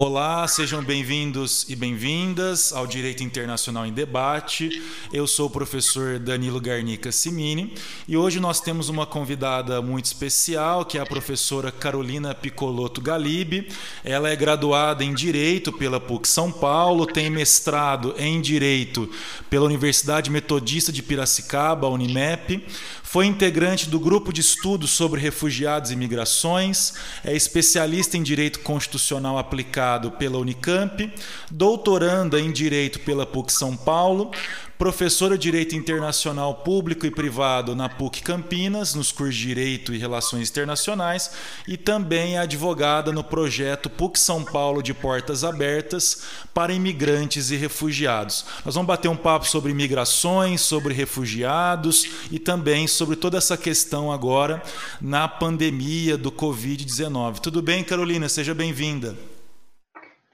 Olá, 0.00 0.46
sejam 0.46 0.80
bem-vindos 0.80 1.66
e 1.68 1.74
bem-vindas 1.74 2.72
ao 2.72 2.86
Direito 2.86 3.24
Internacional 3.24 3.84
em 3.84 3.92
Debate. 3.92 4.80
Eu 5.12 5.26
sou 5.26 5.48
o 5.48 5.50
professor 5.50 6.20
Danilo 6.20 6.60
Garnica 6.60 7.10
Simini 7.10 7.74
e 8.06 8.16
hoje 8.16 8.38
nós 8.38 8.60
temos 8.60 8.88
uma 8.88 9.04
convidada 9.04 9.82
muito 9.82 10.04
especial, 10.04 10.84
que 10.84 10.98
é 10.98 11.00
a 11.00 11.04
professora 11.04 11.72
Carolina 11.72 12.32
Picoloto 12.32 13.00
Galibe. 13.00 13.72
Ela 14.04 14.30
é 14.30 14.36
graduada 14.36 15.02
em 15.02 15.12
Direito 15.12 15.72
pela 15.72 15.98
PUC 15.98 16.28
São 16.28 16.52
Paulo, 16.52 17.04
tem 17.04 17.28
mestrado 17.28 18.14
em 18.16 18.40
Direito 18.40 19.10
pela 19.50 19.66
Universidade 19.66 20.30
Metodista 20.30 20.92
de 20.92 21.02
Piracicaba, 21.02 21.88
Unimep, 21.88 22.64
foi 23.02 23.26
integrante 23.26 23.88
do 23.88 23.98
grupo 23.98 24.32
de 24.32 24.42
estudos 24.42 24.90
sobre 24.90 25.18
refugiados 25.18 25.90
e 25.90 25.96
migrações, 25.96 26.92
é 27.24 27.34
especialista 27.34 28.16
em 28.16 28.22
Direito 28.22 28.60
Constitucional 28.60 29.38
aplicado 29.38 29.87
pela 30.18 30.38
Unicamp, 30.38 31.12
doutoranda 31.50 32.40
em 32.40 32.52
Direito 32.52 33.00
pela 33.00 33.24
PUC 33.24 33.52
São 33.52 33.76
Paulo, 33.76 34.30
professora 34.78 35.36
de 35.36 35.42
Direito 35.42 35.74
Internacional 35.74 36.54
Público 36.54 37.04
e 37.04 37.10
Privado 37.10 37.74
na 37.74 37.88
PUC 37.88 38.22
Campinas, 38.22 38.94
nos 38.94 39.10
cursos 39.10 39.34
de 39.34 39.48
Direito 39.48 39.92
e 39.92 39.98
Relações 39.98 40.48
Internacionais, 40.48 41.32
e 41.66 41.76
também 41.76 42.36
é 42.36 42.38
advogada 42.38 43.10
no 43.10 43.24
projeto 43.24 43.90
PUC 43.90 44.18
São 44.18 44.44
Paulo 44.44 44.80
de 44.80 44.94
Portas 44.94 45.42
Abertas 45.42 46.22
para 46.54 46.72
Imigrantes 46.72 47.50
e 47.50 47.56
Refugiados. 47.56 48.44
Nós 48.64 48.76
vamos 48.76 48.86
bater 48.86 49.08
um 49.08 49.16
papo 49.16 49.48
sobre 49.48 49.72
imigrações, 49.72 50.60
sobre 50.60 50.94
refugiados 50.94 52.06
e 52.30 52.38
também 52.38 52.86
sobre 52.86 53.16
toda 53.16 53.36
essa 53.36 53.56
questão 53.56 54.12
agora 54.12 54.62
na 55.00 55.26
pandemia 55.26 56.16
do 56.16 56.30
Covid-19. 56.30 57.40
Tudo 57.40 57.60
bem, 57.60 57.82
Carolina? 57.82 58.28
Seja 58.28 58.54
bem-vinda. 58.54 59.37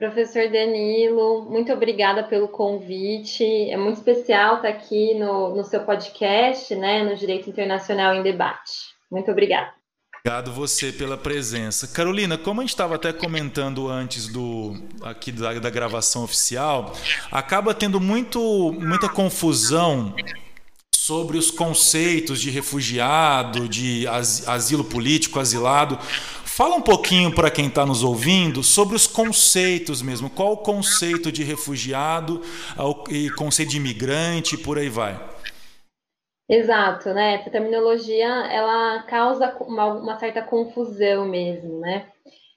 Professor 0.04 0.50
Danilo, 0.50 1.46
muito 1.48 1.72
obrigada 1.72 2.22
pelo 2.24 2.46
convite. 2.46 3.42
É 3.70 3.76
muito 3.78 3.96
especial 3.96 4.56
estar 4.56 4.68
aqui 4.68 5.14
no, 5.14 5.56
no 5.56 5.64
seu 5.64 5.80
podcast, 5.80 6.74
né, 6.74 7.02
no 7.02 7.16
Direito 7.16 7.48
Internacional 7.48 8.14
em 8.14 8.22
Debate. 8.22 8.72
Muito 9.10 9.30
obrigada. 9.30 9.72
Obrigado 10.20 10.52
você 10.52 10.92
pela 10.92 11.16
presença. 11.16 11.88
Carolina, 11.88 12.36
como 12.36 12.60
a 12.60 12.64
gente 12.64 12.70
estava 12.70 12.96
até 12.96 13.14
comentando 13.14 13.88
antes 13.88 14.28
do 14.28 14.74
aqui 15.02 15.32
da, 15.32 15.54
da 15.54 15.70
gravação 15.70 16.22
oficial, 16.22 16.92
acaba 17.32 17.72
tendo 17.72 17.98
muito, 17.98 18.38
muita 18.78 19.08
confusão 19.08 20.14
sobre 21.06 21.36
os 21.36 21.50
conceitos 21.50 22.40
de 22.40 22.48
refugiado, 22.48 23.68
de 23.68 24.06
asilo 24.46 24.82
político, 24.82 25.38
asilado. 25.38 25.98
Fala 26.00 26.76
um 26.76 26.80
pouquinho 26.80 27.34
para 27.34 27.50
quem 27.50 27.66
está 27.66 27.84
nos 27.84 28.02
ouvindo 28.02 28.62
sobre 28.62 28.96
os 28.96 29.06
conceitos 29.06 30.00
mesmo. 30.00 30.30
Qual 30.30 30.52
o 30.52 30.56
conceito 30.56 31.30
de 31.30 31.44
refugiado 31.44 32.40
e 33.10 33.28
conceito 33.32 33.72
de 33.72 33.76
imigrante 33.76 34.56
por 34.56 34.78
aí 34.78 34.88
vai? 34.88 35.20
Exato, 36.48 37.12
né? 37.12 37.34
Essa 37.34 37.50
terminologia 37.50 38.26
ela 38.50 39.02
causa 39.02 39.54
uma, 39.60 39.84
uma 39.84 40.18
certa 40.18 40.40
confusão 40.40 41.28
mesmo, 41.28 41.80
né? 41.80 42.06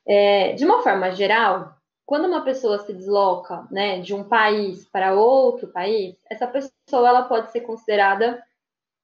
É, 0.08 0.54
de 0.54 0.64
uma 0.64 0.82
forma 0.82 1.12
geral, 1.12 1.77
quando 2.08 2.26
uma 2.26 2.42
pessoa 2.42 2.80
se 2.80 2.94
desloca, 2.94 3.68
né, 3.70 4.00
de 4.00 4.16
um 4.16 4.24
país 4.24 4.88
para 4.90 5.14
outro 5.14 5.68
país, 5.68 6.16
essa 6.32 6.48
pessoa 6.48 7.10
ela 7.10 7.24
pode 7.24 7.52
ser 7.52 7.62
considerada 7.62 8.42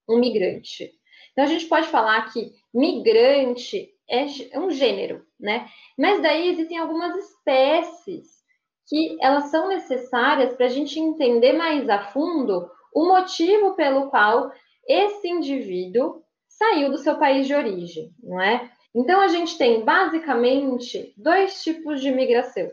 um 0.10 0.18
migrante. 0.18 0.90
Então 1.34 1.44
a 1.44 1.48
gente 1.48 1.66
pode 1.66 1.88
falar 1.88 2.32
que 2.32 2.54
migrante 2.74 3.90
é, 4.10 4.26
é 4.52 4.58
um 4.58 4.72
gênero, 4.72 5.26
né? 5.38 5.68
Mas 5.98 6.22
daí 6.22 6.48
existem 6.48 6.78
algumas 6.78 7.14
espécies 7.18 8.42
que 8.88 9.18
elas 9.22 9.52
são 9.52 9.68
necessárias 9.68 10.56
para 10.56 10.68
a 10.68 10.70
gente 10.70 10.98
entender 10.98 11.52
mais 11.52 11.90
a 11.90 12.00
fundo 12.00 12.72
o 12.96 13.06
motivo 13.06 13.76
pelo 13.76 14.10
qual 14.10 14.50
esse 14.88 15.28
indivíduo 15.28 16.24
saiu 16.48 16.90
do 16.90 16.98
seu 16.98 17.18
país 17.18 17.48
de 17.48 17.54
origem, 17.54 18.14
não 18.24 18.42
é? 18.42 18.72
Então 18.96 19.20
a 19.20 19.28
gente 19.28 19.58
tem 19.58 19.84
basicamente 19.84 21.14
dois 21.18 21.62
tipos 21.64 22.00
de 22.00 22.10
migração. 22.10 22.72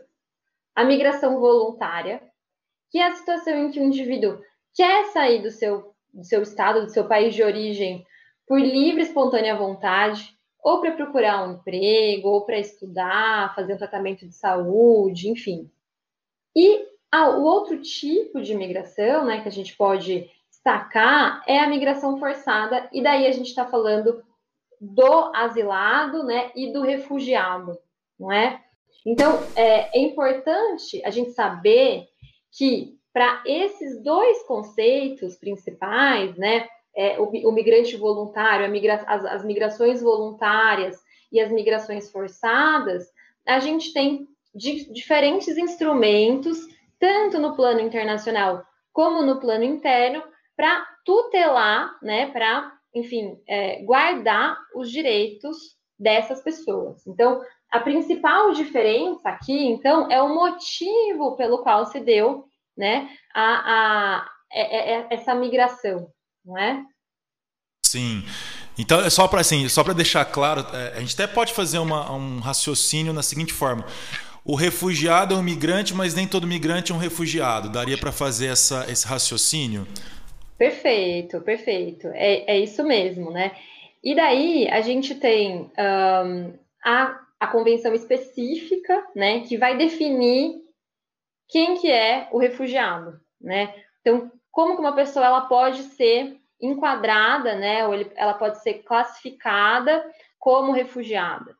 A 0.75 0.83
migração 0.83 1.39
voluntária, 1.39 2.21
que 2.89 2.97
é 2.97 3.07
a 3.07 3.15
situação 3.15 3.53
em 3.53 3.71
que 3.71 3.79
o 3.79 3.83
indivíduo 3.83 4.39
quer 4.73 5.05
sair 5.05 5.41
do 5.41 5.51
seu, 5.51 5.93
do 6.13 6.23
seu 6.23 6.41
estado, 6.41 6.85
do 6.85 6.91
seu 6.91 7.07
país 7.07 7.33
de 7.33 7.43
origem, 7.43 8.05
por 8.47 8.59
livre, 8.59 9.01
espontânea 9.01 9.55
vontade, 9.55 10.37
ou 10.63 10.79
para 10.79 10.91
procurar 10.91 11.43
um 11.47 11.53
emprego, 11.53 12.29
ou 12.29 12.45
para 12.45 12.59
estudar, 12.59 13.55
fazer 13.55 13.73
um 13.73 13.77
tratamento 13.77 14.27
de 14.27 14.35
saúde, 14.35 15.29
enfim. 15.29 15.71
E 16.55 16.85
o 17.13 17.43
outro 17.43 17.81
tipo 17.81 18.41
de 18.41 18.55
migração, 18.55 19.25
né, 19.25 19.41
que 19.41 19.47
a 19.47 19.51
gente 19.51 19.75
pode 19.75 20.29
destacar 20.49 21.43
é 21.47 21.59
a 21.59 21.67
migração 21.67 22.17
forçada, 22.17 22.89
e 22.93 23.01
daí 23.01 23.25
a 23.25 23.31
gente 23.31 23.47
está 23.47 23.65
falando 23.65 24.23
do 24.79 25.31
asilado, 25.35 26.23
né, 26.23 26.51
e 26.55 26.71
do 26.71 26.81
refugiado, 26.81 27.77
não 28.19 28.31
é? 28.31 28.63
Então, 29.05 29.39
é, 29.55 29.97
é 29.97 30.01
importante 30.01 31.01
a 31.03 31.09
gente 31.09 31.31
saber 31.31 32.07
que 32.51 32.97
para 33.13 33.43
esses 33.45 34.01
dois 34.01 34.43
conceitos 34.43 35.35
principais, 35.35 36.35
né, 36.37 36.67
é, 36.95 37.19
o, 37.19 37.25
o, 37.25 37.51
migrante 37.51 37.95
voluntário, 37.97 38.69
migra, 38.69 39.03
as, 39.07 39.25
as 39.25 39.45
migrações 39.45 40.01
voluntárias 40.01 41.01
e 41.31 41.39
as 41.39 41.51
migrações 41.51 42.11
forçadas, 42.11 43.07
a 43.45 43.59
gente 43.59 43.93
tem 43.93 44.27
di, 44.53 44.91
diferentes 44.91 45.57
instrumentos, 45.57 46.59
tanto 46.99 47.39
no 47.39 47.55
plano 47.55 47.79
internacional 47.79 48.63
como 48.93 49.21
no 49.21 49.39
plano 49.39 49.63
interno, 49.63 50.21
para 50.55 50.85
tutelar, 51.05 51.97
né, 52.01 52.29
para, 52.29 52.71
enfim, 52.93 53.41
é, 53.47 53.81
guardar 53.83 54.57
os 54.75 54.91
direitos 54.91 55.57
dessas 55.97 56.41
pessoas. 56.41 57.05
Então, 57.07 57.41
a 57.71 57.79
principal 57.79 58.51
diferença 58.51 59.29
aqui, 59.29 59.67
então, 59.67 60.11
é 60.11 60.21
o 60.21 60.33
motivo 60.33 61.35
pelo 61.37 61.63
qual 61.63 61.85
se 61.85 61.99
deu, 61.99 62.45
né, 62.77 63.09
a, 63.33 63.43
a, 63.43 64.29
é, 64.51 64.93
é, 64.93 65.07
essa 65.11 65.33
migração 65.33 66.07
não 66.45 66.57
é? 66.57 66.83
Sim. 67.85 68.23
Então, 68.77 69.01
é 69.01 69.09
só 69.09 69.27
para 69.27 69.41
assim, 69.41 69.67
só 69.67 69.83
para 69.83 69.93
deixar 69.93 70.25
claro, 70.25 70.65
é, 70.75 70.97
a 70.97 70.99
gente 70.99 71.13
até 71.13 71.27
pode 71.27 71.53
fazer 71.53 71.77
uma, 71.79 72.11
um 72.11 72.39
raciocínio 72.39 73.13
na 73.13 73.21
seguinte 73.21 73.53
forma: 73.53 73.85
o 74.43 74.55
refugiado 74.55 75.35
é 75.35 75.37
um 75.37 75.43
migrante, 75.43 75.93
mas 75.93 76.15
nem 76.15 76.27
todo 76.27 76.47
migrante 76.47 76.91
é 76.91 76.95
um 76.95 76.97
refugiado. 76.97 77.69
Daria 77.69 77.97
para 77.97 78.11
fazer 78.11 78.47
essa, 78.47 78.89
esse 78.89 79.05
raciocínio? 79.05 79.87
Perfeito, 80.57 81.41
perfeito. 81.41 82.07
É, 82.13 82.55
é 82.55 82.59
isso 82.59 82.83
mesmo, 82.83 83.31
né? 83.31 83.51
E 84.03 84.15
daí 84.15 84.67
a 84.69 84.81
gente 84.81 85.13
tem 85.15 85.69
um, 85.77 86.53
a, 86.83 87.19
a 87.41 87.47
convenção 87.47 87.91
específica, 87.95 89.03
né, 89.15 89.39
que 89.39 89.57
vai 89.57 89.75
definir 89.75 90.61
quem 91.49 91.75
que 91.75 91.91
é 91.91 92.29
o 92.31 92.37
refugiado, 92.37 93.19
né? 93.41 93.73
Então, 93.99 94.31
como 94.51 94.75
que 94.75 94.79
uma 94.79 94.93
pessoa 94.93 95.25
ela 95.25 95.41
pode 95.41 95.81
ser 95.81 96.39
enquadrada, 96.61 97.55
né, 97.55 97.87
ou 97.87 97.95
ele, 97.95 98.11
ela 98.15 98.35
pode 98.35 98.61
ser 98.61 98.83
classificada 98.83 100.05
como 100.37 100.71
refugiada. 100.71 101.55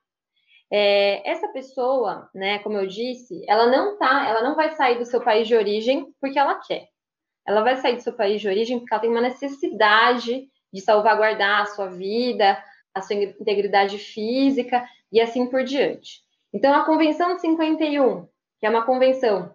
É, 0.72 1.28
essa 1.28 1.48
pessoa, 1.48 2.30
né, 2.32 2.60
como 2.60 2.78
eu 2.78 2.86
disse, 2.86 3.44
ela 3.48 3.66
não 3.66 3.98
tá, 3.98 4.30
ela 4.30 4.44
não 4.44 4.56
vai 4.56 4.70
sair 4.76 5.00
do 5.00 5.06
seu 5.06 5.20
país 5.20 5.48
de 5.48 5.56
origem 5.56 6.14
porque 6.22 6.38
ela 6.38 6.60
quer. 6.60 6.90
Ela 7.46 7.64
vai 7.64 7.78
sair 7.78 7.96
do 7.96 8.04
seu 8.04 8.14
país 8.14 8.40
de 8.40 8.48
origem 8.48 8.78
porque 8.78 8.94
ela 8.94 9.02
tem 9.02 9.10
uma 9.10 9.20
necessidade 9.20 10.48
de 10.72 10.80
salvaguardar 10.80 11.62
a 11.62 11.66
sua 11.66 11.88
vida, 11.88 12.64
a 12.94 13.02
sua 13.02 13.16
integridade 13.16 13.98
física 13.98 14.88
e 15.12 15.20
assim 15.20 15.48
por 15.48 15.64
diante. 15.64 16.22
Então, 16.54 16.74
a 16.74 16.86
Convenção 16.86 17.36
de 17.36 17.42
51, 17.42 18.28
que 18.60 18.66
é 18.66 18.70
uma 18.70 18.86
convenção 18.86 19.54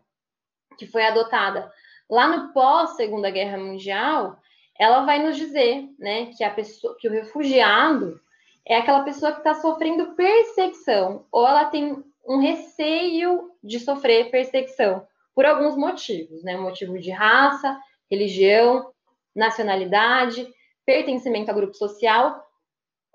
que 0.79 0.87
foi 0.87 1.05
adotada 1.05 1.71
Lá 2.09 2.29
no 2.29 2.53
pós 2.53 2.91
Segunda 2.91 3.31
Guerra 3.31 3.59
Mundial, 3.59 4.39
ela 4.79 5.05
vai 5.05 5.21
nos 5.23 5.37
dizer, 5.37 5.89
né, 5.99 6.27
que 6.27 6.45
a 6.45 6.51
pessoa, 6.51 6.97
que 6.99 7.09
o 7.09 7.11
refugiado 7.11 8.21
é 8.65 8.77
aquela 8.77 9.03
pessoa 9.03 9.33
que 9.33 9.39
está 9.39 9.55
sofrendo 9.55 10.15
perseguição 10.15 11.27
ou 11.33 11.47
ela 11.47 11.65
tem 11.65 12.03
um 12.29 12.39
receio 12.39 13.51
de 13.63 13.81
sofrer 13.81 14.31
perseguição 14.31 15.07
por 15.35 15.45
alguns 15.45 15.77
motivos, 15.77 16.43
né, 16.45 16.57
motivo 16.57 16.99
de 16.99 17.11
raça, 17.11 17.79
religião, 18.11 18.93
nacionalidade, 19.35 20.49
pertencimento 20.85 21.51
a 21.51 21.55
grupo 21.55 21.75
social 21.75 22.41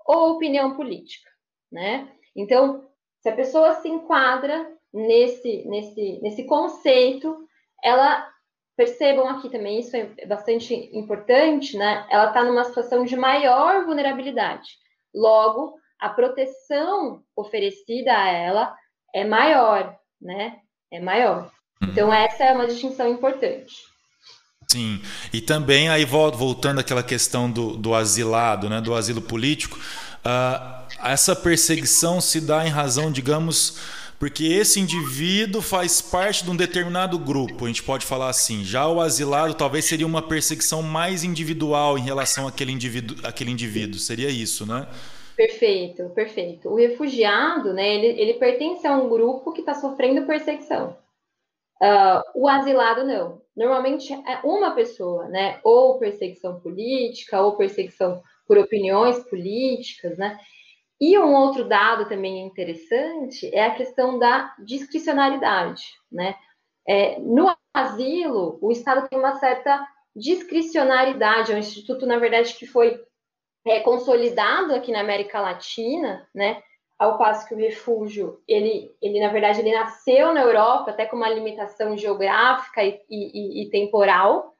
ou 0.06 0.32
opinião 0.32 0.74
política, 0.74 1.30
né? 1.70 2.08
Então, 2.34 2.84
se 3.20 3.28
a 3.28 3.34
pessoa 3.34 3.74
se 3.76 3.88
enquadra 3.88 4.70
nesse 4.92 5.64
nesse 5.66 6.20
nesse 6.22 6.44
conceito, 6.44 7.46
ela 7.82 8.30
Percebam 8.74 9.28
aqui 9.28 9.50
também, 9.50 9.80
isso 9.80 9.94
é 9.94 10.26
bastante 10.26 10.74
importante, 10.94 11.76
né? 11.76 12.06
Ela 12.10 12.28
está 12.28 12.42
numa 12.42 12.64
situação 12.64 13.04
de 13.04 13.14
maior 13.14 13.84
vulnerabilidade. 13.84 14.70
Logo, 15.14 15.74
a 16.00 16.08
proteção 16.08 17.22
oferecida 17.36 18.16
a 18.16 18.28
ela 18.30 18.74
é 19.14 19.24
maior, 19.26 19.94
né? 20.18 20.58
é 20.92 21.00
maior. 21.00 21.50
Uhum. 21.82 21.88
Então, 21.88 22.12
essa 22.12 22.44
é 22.44 22.52
uma 22.52 22.66
distinção 22.66 23.08
importante. 23.08 23.74
Sim, 24.68 25.02
e 25.32 25.40
também 25.40 25.88
aí 25.88 26.04
voltando 26.04 26.78
àquela 26.78 27.02
questão 27.02 27.50
do, 27.50 27.76
do 27.76 27.94
asilado, 27.94 28.70
né, 28.70 28.80
do 28.80 28.94
asilo 28.94 29.20
político, 29.20 29.78
uh, 30.24 30.82
essa 31.02 31.34
perseguição 31.34 32.20
se 32.20 32.40
dá 32.40 32.66
em 32.66 32.70
razão, 32.70 33.10
digamos, 33.10 33.78
porque 34.18 34.44
esse 34.44 34.78
indivíduo 34.78 35.60
faz 35.60 36.00
parte 36.00 36.44
de 36.44 36.50
um 36.50 36.54
determinado 36.54 37.18
grupo, 37.18 37.64
a 37.64 37.68
gente 37.68 37.82
pode 37.82 38.06
falar 38.06 38.28
assim. 38.28 38.64
Já 38.64 38.86
o 38.86 39.00
asilado 39.00 39.54
talvez 39.54 39.84
seria 39.84 40.06
uma 40.06 40.22
perseguição 40.22 40.80
mais 40.80 41.24
individual 41.24 41.98
em 41.98 42.02
relação 42.02 42.46
àquele 42.46 42.70
indivíduo, 42.70 43.16
àquele 43.24 43.50
indivíduo. 43.50 43.98
seria 43.98 44.30
isso, 44.30 44.64
né? 44.64 44.86
Perfeito, 45.36 46.08
perfeito. 46.10 46.68
O 46.68 46.76
refugiado, 46.76 47.72
né, 47.72 47.96
ele, 47.96 48.20
ele 48.20 48.34
pertence 48.34 48.86
a 48.86 48.96
um 48.96 49.08
grupo 49.08 49.52
que 49.52 49.60
está 49.60 49.74
sofrendo 49.74 50.24
perseguição. 50.24 50.96
Uh, 51.82 52.42
o 52.42 52.48
asilado 52.48 53.04
não. 53.04 53.42
Normalmente 53.56 54.12
é 54.12 54.38
uma 54.44 54.70
pessoa, 54.70 55.26
né? 55.26 55.58
Ou 55.64 55.98
perseguição 55.98 56.60
política, 56.60 57.42
ou 57.42 57.56
perseguição 57.56 58.22
por 58.52 58.58
opiniões 58.58 59.18
políticas, 59.30 60.18
né? 60.18 60.38
E 61.00 61.18
um 61.18 61.32
outro 61.34 61.64
dado 61.64 62.06
também 62.06 62.44
interessante 62.46 63.48
é 63.50 63.64
a 63.64 63.74
questão 63.74 64.18
da 64.18 64.54
discricionalidade, 64.58 65.84
né? 66.10 66.34
É, 66.86 67.18
no 67.18 67.50
asilo, 67.72 68.58
o 68.60 68.70
Estado 68.70 69.08
tem 69.08 69.18
uma 69.18 69.38
certa 69.38 69.88
discricionariedade, 70.14 71.50
é 71.50 71.54
um 71.54 71.58
instituto, 71.58 72.04
na 72.04 72.18
verdade, 72.18 72.52
que 72.52 72.66
foi 72.66 73.02
é, 73.66 73.80
consolidado 73.80 74.74
aqui 74.74 74.92
na 74.92 75.00
América 75.00 75.40
Latina, 75.40 76.28
né? 76.34 76.62
Ao 76.98 77.16
passo 77.16 77.48
que 77.48 77.54
o 77.54 77.58
refúgio, 77.58 78.42
ele, 78.46 78.94
ele 79.00 79.18
na 79.18 79.32
verdade, 79.32 79.60
ele 79.60 79.72
nasceu 79.72 80.34
na 80.34 80.42
Europa 80.42 80.90
até 80.90 81.06
com 81.06 81.16
uma 81.16 81.30
limitação 81.30 81.96
geográfica 81.96 82.84
e, 82.84 83.00
e, 83.08 83.62
e 83.62 83.70
temporal, 83.70 84.54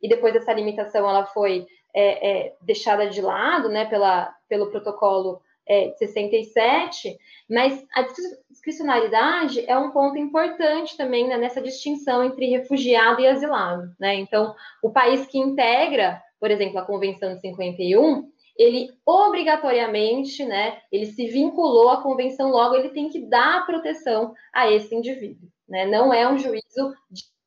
e 0.00 0.08
depois 0.08 0.36
essa 0.36 0.52
limitação 0.52 1.10
ela 1.10 1.26
foi 1.26 1.66
é, 1.94 2.30
é, 2.30 2.56
deixada 2.60 3.08
de 3.08 3.20
lado, 3.20 3.68
né, 3.68 3.84
pela, 3.84 4.34
pelo 4.48 4.70
protocolo 4.70 5.40
é, 5.66 5.88
de 5.88 5.98
67, 5.98 7.16
mas 7.48 7.84
a 7.94 8.02
discricionalidade 8.50 9.64
é 9.68 9.76
um 9.76 9.90
ponto 9.90 10.18
importante 10.18 10.96
também 10.96 11.28
né, 11.28 11.36
nessa 11.36 11.60
distinção 11.60 12.24
entre 12.24 12.46
refugiado 12.46 13.20
e 13.20 13.26
asilado. 13.26 13.94
Né? 13.98 14.16
Então, 14.16 14.54
o 14.82 14.90
país 14.90 15.26
que 15.26 15.38
integra, 15.38 16.22
por 16.40 16.50
exemplo, 16.50 16.78
a 16.78 16.84
Convenção 16.84 17.34
de 17.34 17.40
51, 17.40 18.30
ele 18.56 18.90
obrigatoriamente, 19.06 20.44
né, 20.44 20.78
ele 20.90 21.06
se 21.06 21.26
vinculou 21.26 21.90
à 21.90 22.02
convenção, 22.02 22.50
logo 22.50 22.74
ele 22.74 22.90
tem 22.90 23.08
que 23.08 23.20
dar 23.26 23.64
proteção 23.66 24.34
a 24.52 24.70
esse 24.70 24.94
indivíduo. 24.94 25.48
Né? 25.68 25.86
Não 25.86 26.12
é 26.12 26.28
um 26.28 26.38
juízo 26.38 26.94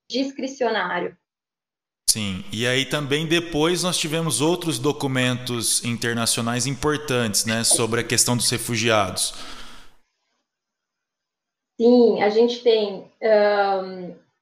discricionário. 0.10 1.16
Sim, 2.16 2.46
e 2.50 2.66
aí 2.66 2.86
também 2.86 3.28
depois 3.28 3.84
nós 3.84 3.98
tivemos 3.98 4.40
outros 4.40 4.80
documentos 4.80 5.84
internacionais 5.84 6.66
importantes, 6.66 7.46
né, 7.46 7.62
sobre 7.66 8.00
a 8.00 8.04
questão 8.06 8.38
dos 8.38 8.50
refugiados. 8.50 9.34
Sim, 11.76 12.22
a 12.22 12.30
gente 12.30 12.64
tem 12.64 13.12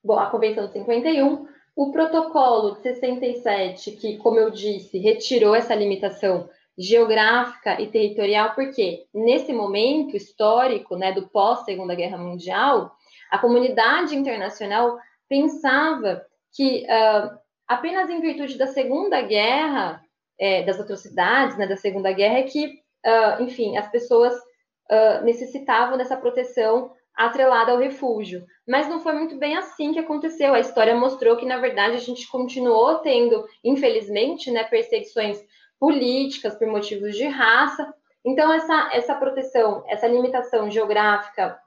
um, 0.06 0.14
a 0.14 0.28
Convenção 0.28 0.68
de 0.68 0.74
51, 0.74 1.48
o 1.76 1.92
protocolo 1.92 2.76
de 2.76 2.84
67, 2.84 3.94
que, 3.94 4.18
como 4.18 4.38
eu 4.38 4.52
disse, 4.52 5.00
retirou 5.00 5.56
essa 5.56 5.74
limitação 5.74 6.48
geográfica 6.78 7.82
e 7.82 7.88
territorial, 7.88 8.54
porque 8.54 9.08
nesse 9.12 9.52
momento 9.52 10.16
histórico, 10.16 10.96
né, 10.96 11.12
do 11.12 11.28
pós-Segunda 11.28 11.96
Guerra 11.96 12.20
Mundial, 12.20 12.96
a 13.32 13.40
comunidade 13.40 14.16
internacional 14.16 15.00
pensava 15.28 16.24
que 16.56 16.86
uh, 16.86 17.43
apenas 17.74 18.10
em 18.10 18.22
virtude 18.22 18.58
da 18.58 18.68
Segunda 18.68 19.22
Guerra, 19.22 20.02
é, 20.40 20.64
das 20.64 20.80
atrocidades 20.80 21.58
né, 21.58 21.68
da 21.68 21.76
Segunda 21.76 22.12
Guerra, 22.12 22.40
é 22.40 22.44
que, 22.44 22.66
uh, 22.68 23.44
enfim, 23.44 23.78
as 23.78 23.90
pessoas 23.90 24.34
uh, 24.34 25.24
necessitavam 25.24 25.98
dessa 25.98 26.18
proteção 26.18 26.92
atrelada 27.16 27.72
ao 27.72 27.78
refúgio. 27.78 28.46
Mas 28.68 28.88
não 28.88 29.00
foi 29.00 29.14
muito 29.14 29.38
bem 29.38 29.56
assim 29.56 29.94
que 29.94 30.00
aconteceu. 30.00 30.54
A 30.54 30.60
história 30.60 30.96
mostrou 30.96 31.38
que, 31.38 31.46
na 31.46 31.58
verdade, 31.58 31.96
a 31.96 32.00
gente 32.00 32.28
continuou 32.28 33.00
tendo, 33.00 33.46
infelizmente, 33.64 34.50
né, 34.52 34.64
perseguições 34.64 35.40
políticas 35.80 36.56
por 36.56 36.68
motivos 36.68 37.16
de 37.16 37.28
raça. 37.28 37.94
Então, 38.26 38.52
essa, 38.52 38.90
essa 38.94 39.16
proteção, 39.16 39.84
essa 39.88 40.08
limitação 40.08 40.72
geográfica 40.72 41.60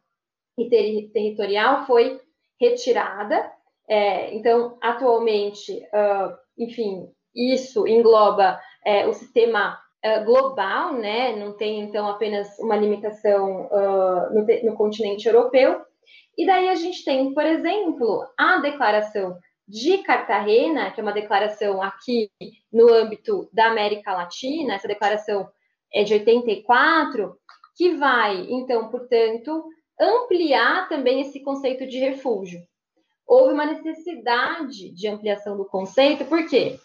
e 0.58 0.68
ter 0.68 1.10
territorial 1.12 1.86
foi 1.86 2.20
retirada 2.60 3.52
é, 3.88 4.34
então, 4.34 4.76
atualmente, 4.82 5.72
uh, 5.72 6.36
enfim, 6.58 7.08
isso 7.34 7.86
engloba 7.86 8.60
é, 8.84 9.06
o 9.06 9.12
sistema 9.12 9.78
uh, 10.04 10.24
global, 10.24 10.94
né? 10.94 11.36
Não 11.36 11.56
tem, 11.56 11.80
então, 11.80 12.08
apenas 12.08 12.58
uma 12.58 12.76
limitação 12.76 13.66
uh, 13.66 14.34
no, 14.34 14.70
no 14.70 14.76
continente 14.76 15.28
europeu. 15.28 15.82
E 16.36 16.44
daí 16.44 16.68
a 16.68 16.74
gente 16.74 17.04
tem, 17.04 17.32
por 17.32 17.46
exemplo, 17.46 18.26
a 18.36 18.58
declaração 18.58 19.38
de 19.68 19.98
Cartagena, 19.98 20.90
que 20.90 21.00
é 21.00 21.02
uma 21.02 21.12
declaração 21.12 21.82
aqui 21.82 22.30
no 22.72 22.92
âmbito 22.92 23.48
da 23.52 23.66
América 23.68 24.12
Latina, 24.12 24.74
essa 24.74 24.86
declaração 24.86 25.48
é 25.92 26.04
de 26.04 26.14
84, 26.14 27.36
que 27.76 27.94
vai, 27.94 28.46
então, 28.48 28.88
portanto, 28.90 29.64
ampliar 30.00 30.88
também 30.88 31.20
esse 31.20 31.40
conceito 31.40 31.86
de 31.86 31.98
refúgio 31.98 32.60
houve 33.26 33.52
uma 33.52 33.66
necessidade 33.66 34.90
de 34.90 35.08
ampliação 35.08 35.56
do 35.56 35.64
conceito, 35.64 36.24
por 36.24 36.46
quê? 36.48 36.78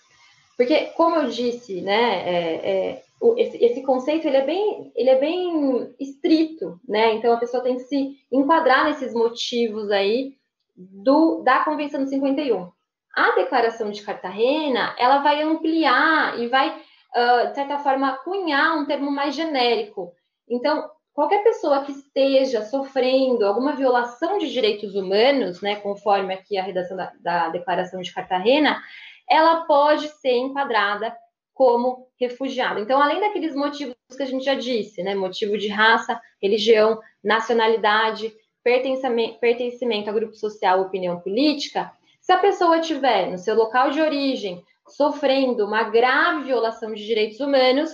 Porque, 0.57 0.87
como 0.97 1.15
eu 1.15 1.29
disse, 1.29 1.81
né, 1.81 2.23
é, 2.27 2.71
é, 2.71 3.03
esse, 3.37 3.63
esse, 3.63 3.83
conceito 3.83 4.27
ele 4.27 4.37
é, 4.37 4.45
bem, 4.45 4.91
ele 4.95 5.09
é 5.09 5.19
bem 5.19 5.93
estrito, 5.99 6.79
né? 6.87 7.13
Então 7.15 7.33
a 7.33 7.37
pessoa 7.37 7.63
tem 7.63 7.75
que 7.75 7.83
se 7.83 8.17
enquadrar 8.31 8.85
nesses 8.85 9.13
motivos 9.13 9.89
aí 9.91 10.35
do, 10.75 11.41
da 11.43 11.63
Convenção 11.63 12.03
de 12.03 12.09
51. 12.09 12.69
A 13.15 13.31
Declaração 13.35 13.91
de 13.91 14.01
Cartagena 14.01 14.95
ela 14.97 15.19
vai 15.19 15.41
ampliar 15.41 16.39
e 16.39 16.47
vai, 16.47 16.69
uh, 16.69 17.49
de 17.49 17.55
certa 17.55 17.79
forma, 17.79 18.17
cunhar 18.23 18.77
um 18.77 18.85
termo 18.85 19.11
mais 19.11 19.35
genérico. 19.35 20.13
Então, 20.49 20.89
qualquer 21.13 21.43
pessoa 21.43 21.83
que 21.83 21.91
esteja 21.91 22.63
sofrendo 22.65 23.45
alguma 23.45 23.75
violação 23.75 24.37
de 24.37 24.51
direitos 24.51 24.95
humanos, 24.95 25.61
né, 25.61 25.75
conforme 25.77 26.33
aqui 26.33 26.57
a 26.57 26.63
redação 26.63 26.95
da, 26.95 27.11
da 27.19 27.49
Declaração 27.49 28.01
de 28.01 28.13
Cartagena, 28.13 28.81
ela 29.29 29.65
pode 29.65 30.07
ser 30.07 30.35
enquadrada 30.35 31.15
como 31.53 32.07
refugiada. 32.19 32.79
Então, 32.79 33.01
além 33.01 33.19
daqueles 33.19 33.55
motivos 33.55 33.95
que 34.15 34.23
a 34.23 34.25
gente 34.25 34.43
já 34.43 34.55
disse, 34.55 35.03
né, 35.03 35.13
motivo 35.15 35.57
de 35.57 35.67
raça, 35.67 36.19
religião, 36.41 36.99
nacionalidade, 37.23 38.33
pertencimento 38.63 40.09
a 40.09 40.13
grupo 40.13 40.35
social, 40.35 40.81
opinião 40.81 41.19
política, 41.19 41.91
se 42.19 42.31
a 42.31 42.37
pessoa 42.37 42.79
tiver 42.79 43.29
no 43.29 43.37
seu 43.37 43.55
local 43.55 43.91
de 43.91 44.01
origem 44.01 44.63
sofrendo 44.87 45.65
uma 45.65 45.83
grave 45.83 46.45
violação 46.45 46.93
de 46.93 47.05
direitos 47.05 47.39
humanos, 47.39 47.91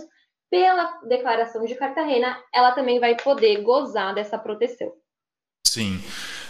pela 0.49 0.99
Declaração 1.07 1.65
de 1.65 1.75
Cartagena, 1.75 2.37
ela 2.53 2.71
também 2.71 2.99
vai 2.99 3.15
poder 3.15 3.61
gozar 3.61 4.13
dessa 4.15 4.37
proteção. 4.37 4.91
Sim. 5.65 6.01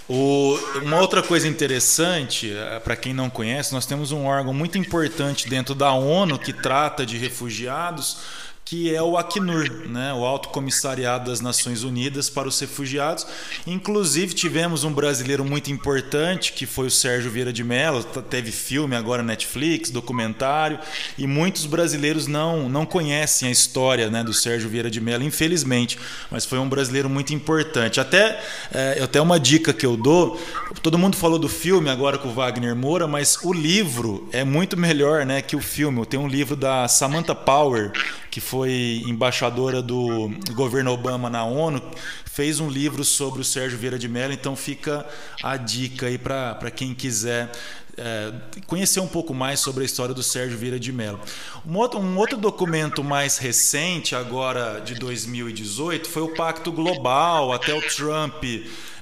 O, 0.10 0.56
uma 0.84 1.02
outra 1.02 1.22
coisa 1.22 1.50
interessante, 1.50 2.54
eh, 2.56 2.80
para 2.80 2.96
quem 2.96 3.14
não 3.14 3.30
conhece, 3.30 3.74
nós 3.74 3.86
temos 3.86 4.14
um 4.14 4.26
órgão 4.26 4.54
muito 4.54 4.78
importante 4.78 5.50
dentro 5.50 5.76
da 5.76 5.92
ONU 5.92 6.40
que 6.40 6.54
trata 6.54 7.06
de 7.06 7.18
refugiados 7.18 8.47
que 8.70 8.94
é 8.94 9.02
o 9.02 9.18
Acnur, 9.18 9.88
né, 9.88 10.14
o 10.14 10.26
Alto 10.26 10.50
Comissariado 10.50 11.32
das 11.32 11.40
Nações 11.40 11.84
Unidas 11.84 12.30
para 12.30 12.50
os 12.50 12.60
Refugiados. 12.60 13.26
Inclusive 13.66 14.34
tivemos 14.34 14.84
um 14.84 14.92
brasileiro 14.92 15.46
muito 15.46 15.72
importante 15.72 16.52
que 16.52 16.66
foi 16.66 16.88
o 16.88 16.92
Sérgio 16.92 17.32
Vieira 17.32 17.54
de 17.54 17.64
Mello, 17.64 18.04
teve 18.04 18.52
filme 18.52 18.94
agora 18.94 19.24
Netflix, 19.24 19.90
documentário, 19.90 20.80
e 21.18 21.26
muitos 21.26 21.66
brasileiros 21.66 22.28
não 22.28 22.68
não 22.68 22.86
conhecem 22.86 23.48
a 23.48 23.52
história, 23.52 24.10
né, 24.10 24.22
do 24.22 24.34
Sérgio 24.34 24.68
Vieira 24.68 24.92
de 24.92 25.00
Mello, 25.00 25.24
infelizmente, 25.24 25.98
mas 26.30 26.44
foi 26.44 26.60
um 26.60 26.68
brasileiro 26.68 27.10
muito 27.10 27.34
importante. 27.34 28.02
Até 28.02 28.38
é, 28.74 29.02
até 29.02 29.22
uma 29.22 29.40
dica 29.40 29.72
que 29.72 29.86
eu 29.86 29.96
dou, 29.96 30.38
todo 30.84 30.98
mundo 30.98 31.16
falou 31.16 31.40
do 31.40 31.48
filme 31.48 31.90
agora 31.90 32.18
com 32.18 32.28
o 32.28 32.34
Wagner 32.34 32.76
Moura, 32.76 33.08
mas 33.08 33.40
o 33.44 33.54
livro 33.54 34.28
é 34.34 34.44
muito 34.44 34.76
melhor, 34.76 35.26
né, 35.26 35.42
que 35.42 35.56
o 35.56 35.62
filme. 35.62 36.06
Tem 36.06 36.20
um 36.20 36.28
livro 36.28 36.56
da 36.56 36.86
Samantha 36.90 37.34
Power 37.34 37.94
que 38.38 38.42
foi 38.42 39.02
embaixadora 39.08 39.82
do 39.82 40.30
governo 40.54 40.92
Obama 40.92 41.28
na 41.28 41.44
ONU, 41.44 41.82
fez 42.24 42.60
um 42.60 42.70
livro 42.70 43.04
sobre 43.04 43.42
o 43.42 43.44
Sérgio 43.44 43.80
Vieira 43.80 43.98
de 43.98 44.08
Mello, 44.08 44.32
então 44.32 44.56
fica 44.56 45.04
a 45.42 45.58
dica 45.58 46.06
aí 46.06 46.20
para 46.20 46.70
quem 46.70 46.94
quiser 46.94 47.52
é, 47.98 48.32
conhecer 48.68 49.00
um 49.00 49.08
pouco 49.08 49.34
mais 49.34 49.60
sobre 49.60 49.82
a 49.82 49.86
história 49.88 50.14
do 50.14 50.22
Sérgio 50.22 50.56
Vieira 50.56 50.80
de 50.80 50.92
Mello. 50.92 51.20
Um 51.66 51.76
outro, 51.78 52.00
um 52.00 52.16
outro 52.16 52.38
documento 52.38 53.04
mais 53.04 53.40
recente, 53.40 54.16
agora 54.16 54.82
de 54.82 54.94
2018, 54.94 56.08
foi 56.08 56.22
o 56.22 56.36
Pacto 56.36 56.72
Global, 56.72 57.52
até 57.52 57.74
o 57.74 57.82
Trump 57.82 58.44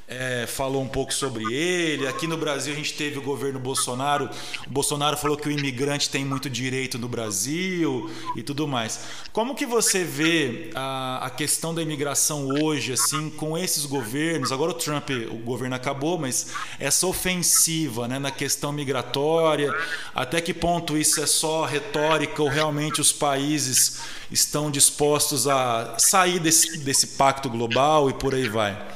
é, 0.08 0.46
falou 0.46 0.82
um 0.82 0.88
pouco 0.88 1.14
sobre 1.14 1.44
ele. 1.52 2.08
Aqui 2.08 2.28
no 2.28 2.38
Brasil 2.38 2.74
a 2.74 2.76
gente 2.76 2.94
teve 2.94 3.18
o 3.18 3.22
governo 3.22 3.60
Bolsonaro. 3.60 4.30
O 4.68 4.70
Bolsonaro 4.70 5.18
falou 5.18 5.36
que 5.36 5.48
o 5.48 5.52
imigrante 5.52 6.10
tem 6.10 6.24
muito 6.24 6.50
direito 6.50 7.00
no 7.00 7.08
Brasil 7.08 8.10
e 8.36 8.44
tudo 8.44 8.68
mais. 8.68 9.00
Como 9.34 9.56
que 9.56 9.66
você 9.66 10.04
vê 10.04 10.70
a, 10.76 11.26
a 11.26 11.30
questão 11.30 11.74
da 11.74 11.82
imigração 11.82 12.48
hoje, 12.62 12.94
assim, 12.94 13.30
com 13.32 13.58
esses 13.58 13.86
governos? 13.86 14.52
Agora 14.52 14.72
o 14.72 14.76
Trump, 14.76 15.10
o 15.32 15.38
governo 15.38 15.76
acabou, 15.76 16.18
mas 16.18 16.48
essa 16.80 17.08
ofensiva 17.08 18.08
né, 18.08 18.20
na 18.20 18.32
questão 18.32 18.72
migratória, 18.72 19.76
até 20.14 20.40
que 20.40 20.54
ponto 20.54 20.98
isso 20.98 21.22
é 21.22 21.26
só 21.26 21.66
retórica 21.66 22.42
ou 22.44 22.50
realmente 22.50 23.02
os 23.02 23.12
países 23.12 24.02
estão 24.32 24.70
dispostos 24.70 25.48
a 25.48 25.96
sair 25.98 26.40
desse, 26.40 26.78
desse 26.80 27.08
pacto 27.08 27.50
global 27.50 28.10
e 28.10 28.14
por 28.14 28.36
aí 28.36 28.48
vai? 28.48 28.96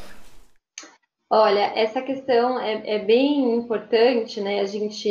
Olha, 1.31 1.73
essa 1.75 2.01
questão 2.01 2.59
é, 2.59 2.95
é 2.95 2.99
bem 2.99 3.55
importante, 3.55 4.41
né? 4.41 4.61
A 4.61 4.65
gente 4.65 5.07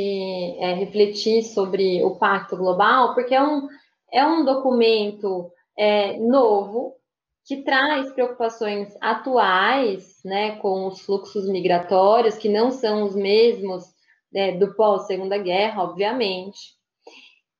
é, 0.58 0.74
refletir 0.74 1.44
sobre 1.44 2.02
o 2.02 2.16
Pacto 2.16 2.56
Global, 2.56 3.14
porque 3.14 3.34
é 3.34 3.42
um, 3.42 3.68
é 4.12 4.26
um 4.26 4.44
documento 4.44 5.48
é, 5.78 6.18
novo 6.18 6.96
que 7.46 7.62
traz 7.62 8.12
preocupações 8.12 8.92
atuais, 9.00 10.18
né, 10.24 10.56
com 10.56 10.88
os 10.88 11.00
fluxos 11.00 11.48
migratórios, 11.48 12.36
que 12.36 12.48
não 12.48 12.70
são 12.70 13.04
os 13.04 13.14
mesmos 13.14 13.84
né, 14.32 14.52
do 14.52 14.74
pós-segunda 14.74 15.38
guerra, 15.38 15.84
obviamente. 15.84 16.58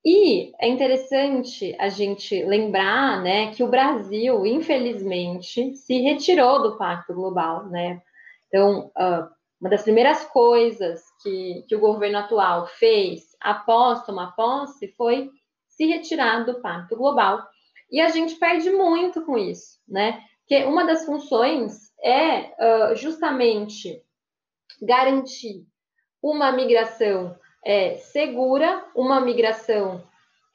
E 0.05 0.53
é 0.61 0.69
interessante 0.69 1.75
a 1.79 1.89
gente 1.89 2.45
lembrar, 2.45 3.23
né, 3.23 3.53
que 3.55 3.63
o 3.63 3.69
Brasil, 3.69 4.45
infelizmente, 4.45 5.75
se 5.77 6.01
retirou 6.01 6.63
do 6.63 6.77
Pacto 6.77 7.15
Global, 7.15 7.67
né? 7.71 8.03
Então, 8.49 8.91
uh, 8.97 9.29
uma 9.61 9.71
das 9.71 9.83
primeiras 9.83 10.25
coisas 10.25 11.03
que, 11.23 11.65
que 11.69 11.77
o 11.77 11.81
governo 11.81 12.19
atual 12.19 12.67
fez 12.67 13.37
após 13.41 14.05
tomar 14.05 14.35
posse 14.35 14.89
foi 14.97 15.31
se 15.69 15.87
retirar 15.87 16.45
do 16.45 16.61
Pacto 16.61 16.97
Global. 16.97 17.47
E 17.91 18.01
a 18.01 18.09
gente 18.09 18.37
perde 18.37 18.71
muito 18.71 19.25
com 19.25 19.39
isso, 19.39 19.79
né? 19.87 20.21
Porque 20.41 20.65
uma 20.65 20.85
das 20.85 21.05
funções 21.05 21.93
é 22.03 22.53
uh, 22.93 22.97
justamente 22.97 24.03
garantir 24.81 25.67
uma 26.23 26.53
migração 26.53 27.37
é, 27.65 27.97
segura, 27.97 28.85
uma 28.95 29.21
migração 29.21 30.03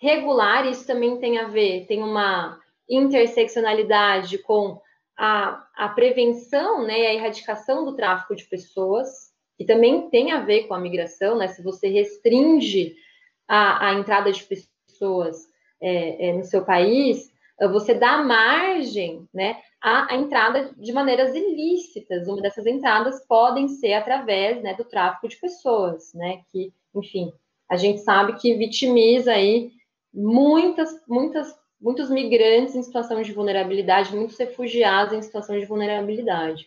regular, 0.01 0.65
isso 0.67 0.85
também 0.85 1.17
tem 1.19 1.37
a 1.37 1.47
ver, 1.47 1.85
tem 1.87 2.01
uma 2.01 2.59
interseccionalidade 2.89 4.37
com 4.39 4.81
a, 5.17 5.67
a 5.75 5.89
prevenção 5.89 6.85
né, 6.85 6.93
a 6.93 7.13
erradicação 7.13 7.85
do 7.85 7.95
tráfico 7.95 8.35
de 8.35 8.45
pessoas, 8.45 9.31
que 9.57 9.65
também 9.65 10.09
tem 10.09 10.31
a 10.31 10.41
ver 10.41 10.67
com 10.67 10.73
a 10.73 10.79
migração, 10.79 11.37
né? 11.37 11.47
Se 11.47 11.61
você 11.61 11.87
restringe 11.87 12.95
a, 13.47 13.89
a 13.89 13.93
entrada 13.93 14.31
de 14.31 14.43
pessoas 14.43 15.47
é, 15.79 16.29
é, 16.29 16.33
no 16.33 16.43
seu 16.43 16.65
país, 16.65 17.31
você 17.59 17.93
dá 17.93 18.17
margem 18.17 19.27
né, 19.33 19.61
à, 19.79 20.13
à, 20.13 20.17
entrada 20.17 20.73
de 20.75 20.91
maneiras 20.91 21.35
ilícitas. 21.35 22.27
Uma 22.27 22.41
dessas 22.41 22.65
entradas 22.65 23.25
podem 23.27 23.67
ser 23.67 23.93
através 23.93 24.61
né, 24.63 24.73
do 24.73 24.83
tráfico 24.83 25.27
de 25.27 25.37
pessoas, 25.37 26.13
né? 26.13 26.41
Que, 26.51 26.73
enfim, 26.95 27.31
a 27.69 27.77
gente 27.77 28.01
sabe 28.01 28.37
que 28.37 28.55
vitimiza 28.55 29.31
aí 29.31 29.71
muitas, 30.13 30.89
muitas 31.07 31.55
muitos 31.83 32.09
migrantes 32.09 32.75
em 32.75 32.81
situação 32.81 33.21
de 33.21 33.33
vulnerabilidade, 33.33 34.15
muitos 34.15 34.37
refugiados 34.37 35.13
em 35.13 35.21
situação 35.21 35.59
de 35.59 35.65
vulnerabilidade. 35.65 36.65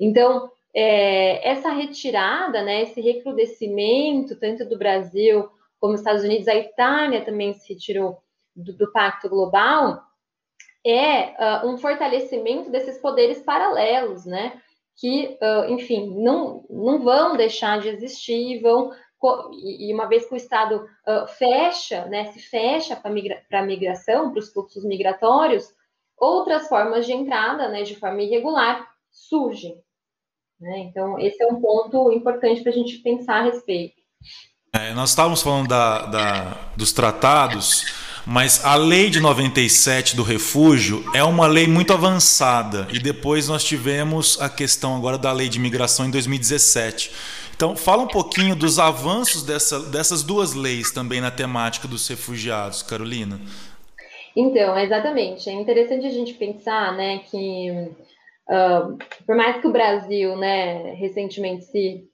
Então, 0.00 0.50
é, 0.74 1.46
essa 1.46 1.68
retirada, 1.70 2.62
né, 2.62 2.82
esse 2.82 3.00
recrudescimento, 3.00 4.34
tanto 4.40 4.64
do 4.64 4.78
Brasil 4.78 5.48
como 5.78 5.92
dos 5.92 6.00
Estados 6.00 6.24
Unidos, 6.24 6.48
a 6.48 6.54
Itália 6.54 7.22
também 7.22 7.52
se 7.52 7.74
retirou 7.74 8.16
do, 8.56 8.72
do 8.72 8.90
Pacto 8.90 9.28
Global, 9.28 10.02
é 10.86 11.34
uh, 11.64 11.68
um 11.68 11.76
fortalecimento 11.76 12.70
desses 12.70 12.98
poderes 12.98 13.40
paralelos, 13.40 14.24
né, 14.24 14.60
que, 14.96 15.38
uh, 15.42 15.70
enfim, 15.70 16.22
não, 16.22 16.64
não 16.70 17.02
vão 17.02 17.36
deixar 17.36 17.80
de 17.80 17.88
existir, 17.88 18.60
vão 18.62 18.92
e 19.52 19.92
uma 19.92 20.06
vez 20.06 20.26
que 20.26 20.34
o 20.34 20.36
Estado 20.36 20.88
uh, 21.06 21.26
fecha, 21.26 22.04
né, 22.06 22.32
se 22.32 22.40
fecha 22.40 22.96
para 22.96 23.10
migra 23.10 23.42
a 23.52 23.62
migração, 23.62 24.30
para 24.30 24.40
os 24.40 24.52
fluxos 24.52 24.84
migratórios, 24.84 25.68
outras 26.16 26.68
formas 26.68 27.06
de 27.06 27.12
entrada, 27.12 27.68
né, 27.68 27.82
de 27.82 27.96
forma 27.96 28.22
irregular, 28.22 28.86
surgem. 29.10 29.76
Né? 30.60 30.78
Então, 30.80 31.18
esse 31.18 31.42
é 31.42 31.46
um 31.46 31.60
ponto 31.60 32.12
importante 32.12 32.62
para 32.62 32.72
a 32.72 32.74
gente 32.74 32.98
pensar 32.98 33.40
a 33.40 33.44
respeito. 33.44 33.96
É, 34.72 34.92
nós 34.92 35.10
estávamos 35.10 35.42
falando 35.42 35.68
da, 35.68 36.06
da, 36.06 36.58
dos 36.76 36.92
tratados, 36.92 37.86
mas 38.26 38.64
a 38.64 38.74
lei 38.74 39.10
de 39.10 39.20
97 39.20 40.16
do 40.16 40.22
refúgio 40.22 41.04
é 41.14 41.22
uma 41.22 41.46
lei 41.46 41.66
muito 41.66 41.92
avançada, 41.92 42.88
e 42.92 42.98
depois 42.98 43.48
nós 43.48 43.62
tivemos 43.62 44.40
a 44.40 44.48
questão 44.48 44.96
agora 44.96 45.16
da 45.16 45.30
lei 45.30 45.48
de 45.48 45.58
imigração 45.58 46.06
em 46.06 46.10
2017 46.10 47.12
então, 47.54 47.76
fala 47.76 48.02
um 48.02 48.08
pouquinho 48.08 48.56
dos 48.56 48.80
avanços 48.80 49.44
dessa, 49.44 49.78
dessas 49.78 50.24
duas 50.24 50.54
leis 50.54 50.90
também 50.90 51.20
na 51.20 51.30
temática 51.30 51.86
dos 51.86 52.08
refugiados, 52.08 52.82
Carolina. 52.82 53.40
Então, 54.34 54.76
exatamente. 54.76 55.48
É 55.48 55.52
interessante 55.52 56.04
a 56.04 56.10
gente 56.10 56.34
pensar, 56.34 56.92
né, 56.96 57.20
que 57.30 57.70
uh, 58.50 58.98
por 59.24 59.36
mais 59.36 59.60
que 59.60 59.68
o 59.68 59.72
Brasil, 59.72 60.36
né, 60.36 60.94
recentemente 60.94 61.64
se 61.66 62.10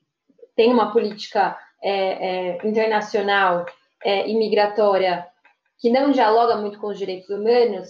tem 0.55 0.71
uma 0.71 0.93
política 0.93 1.59
é, 1.83 2.59
é, 2.59 2.69
internacional 2.69 3.65
é, 4.05 4.29
imigratória 4.29 5.27
que 5.79 5.89
não 5.89 6.11
dialoga 6.11 6.57
muito 6.57 6.79
com 6.79 6.89
os 6.89 6.99
direitos 6.99 7.31
humanos, 7.31 7.89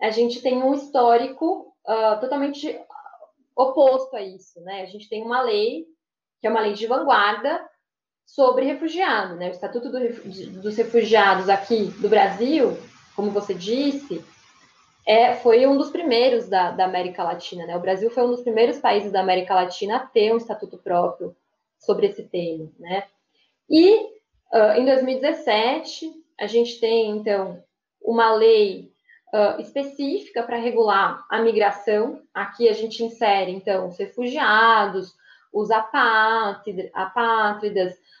a 0.00 0.10
gente 0.10 0.40
tem 0.40 0.62
um 0.62 0.72
histórico 0.72 1.74
uh, 1.84 2.20
totalmente 2.20 2.78
oposto 3.56 4.14
a 4.14 4.22
isso, 4.22 4.60
né? 4.60 4.82
A 4.82 4.86
gente 4.86 5.08
tem 5.08 5.22
uma 5.24 5.42
lei 5.42 5.84
que 6.42 6.48
é 6.48 6.50
uma 6.50 6.60
lei 6.60 6.72
de 6.72 6.88
vanguarda 6.88 7.64
sobre 8.26 8.64
refugiados. 8.64 9.38
Né? 9.38 9.46
O 9.46 9.52
Estatuto 9.52 9.88
do, 9.88 10.60
dos 10.60 10.76
Refugiados 10.76 11.48
aqui 11.48 11.84
do 12.00 12.08
Brasil, 12.08 12.76
como 13.14 13.30
você 13.30 13.54
disse, 13.54 14.24
é, 15.06 15.36
foi 15.36 15.64
um 15.68 15.78
dos 15.78 15.90
primeiros 15.90 16.48
da, 16.48 16.72
da, 16.72 16.84
América 16.84 17.22
Latina. 17.22 17.64
Né? 17.64 17.76
O 17.76 17.80
Brasil 17.80 18.10
foi 18.10 18.24
um 18.24 18.30
dos 18.30 18.42
primeiros 18.42 18.78
países 18.78 19.12
da 19.12 19.20
América 19.20 19.54
Latina 19.54 19.98
a 19.98 20.00
ter 20.06 20.34
um 20.34 20.36
estatuto 20.36 20.76
próprio 20.78 21.36
sobre 21.78 22.08
esse 22.08 22.24
tema. 22.24 22.68
Né? 22.76 23.04
E 23.70 23.98
uh, 24.52 24.72
em 24.76 24.84
2017, 24.84 26.10
a 26.40 26.48
gente 26.48 26.80
tem, 26.80 27.10
então, 27.10 27.62
uma 28.00 28.34
lei 28.34 28.90
uh, 29.32 29.60
específica 29.60 30.42
para 30.42 30.56
regular 30.56 31.24
a 31.30 31.40
migração. 31.40 32.20
Aqui 32.34 32.68
a 32.68 32.72
gente 32.72 33.04
insere, 33.04 33.52
então, 33.52 33.86
os 33.86 33.96
refugiados, 33.96 35.14
os 35.52 35.70
apátridas, 35.70 36.92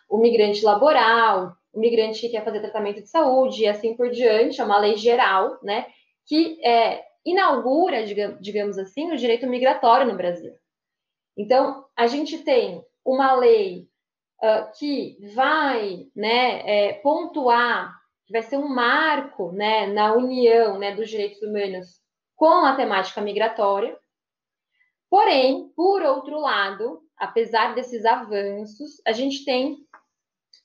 o 0.08 0.18
migrante 0.18 0.64
laboral, 0.64 1.56
o 1.72 1.80
migrante 1.80 2.20
que 2.20 2.28
quer 2.28 2.44
fazer 2.44 2.60
tratamento 2.60 3.00
de 3.00 3.08
saúde 3.08 3.62
e 3.62 3.68
assim 3.68 3.96
por 3.96 4.10
diante, 4.10 4.60
é 4.60 4.64
uma 4.64 4.78
lei 4.78 4.96
geral, 4.96 5.58
né, 5.62 5.86
que 6.26 6.60
é, 6.64 7.02
inaugura, 7.24 8.04
digamos 8.40 8.78
assim, 8.78 9.10
o 9.10 9.16
direito 9.16 9.46
migratório 9.46 10.06
no 10.06 10.16
Brasil. 10.16 10.52
Então, 11.36 11.84
a 11.96 12.06
gente 12.06 12.38
tem 12.38 12.84
uma 13.04 13.34
lei 13.34 13.88
uh, 14.42 14.70
que 14.78 15.16
vai 15.34 16.08
né, 16.14 16.62
é, 16.66 16.92
pontuar, 16.94 17.96
que 18.26 18.32
vai 18.32 18.42
ser 18.42 18.58
um 18.58 18.68
marco 18.68 19.52
né, 19.52 19.86
na 19.86 20.12
união 20.14 20.78
né, 20.78 20.94
dos 20.94 21.08
direitos 21.08 21.40
humanos 21.42 22.00
com 22.36 22.64
a 22.64 22.76
temática 22.76 23.20
migratória. 23.20 23.96
Porém, 25.08 25.70
por 25.76 26.02
outro 26.02 26.38
lado, 26.40 27.02
apesar 27.22 27.76
desses 27.76 28.04
avanços, 28.04 29.00
a 29.06 29.12
gente 29.12 29.44
tem 29.44 29.86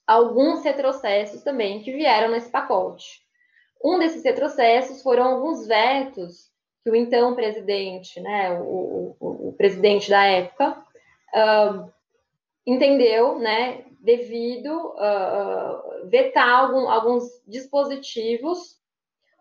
alguns 0.08 0.64
retrocessos 0.64 1.44
também 1.44 1.84
que 1.84 1.92
vieram 1.92 2.32
nesse 2.32 2.50
pacote. 2.50 3.22
Um 3.84 4.00
desses 4.00 4.24
retrocessos 4.24 5.04
foram 5.04 5.36
alguns 5.36 5.68
vetos 5.68 6.50
que 6.84 6.90
o 6.90 6.96
então 6.96 7.36
presidente, 7.36 8.20
né, 8.20 8.60
o, 8.60 9.16
o, 9.20 9.50
o 9.50 9.54
presidente 9.54 10.10
da 10.10 10.24
época, 10.24 10.84
uh, 11.36 11.92
entendeu, 12.66 13.38
né, 13.38 13.86
devido 14.00 14.96
uh, 14.96 16.10
vetar 16.10 16.50
algum, 16.50 16.90
alguns 16.90 17.24
dispositivos 17.46 18.80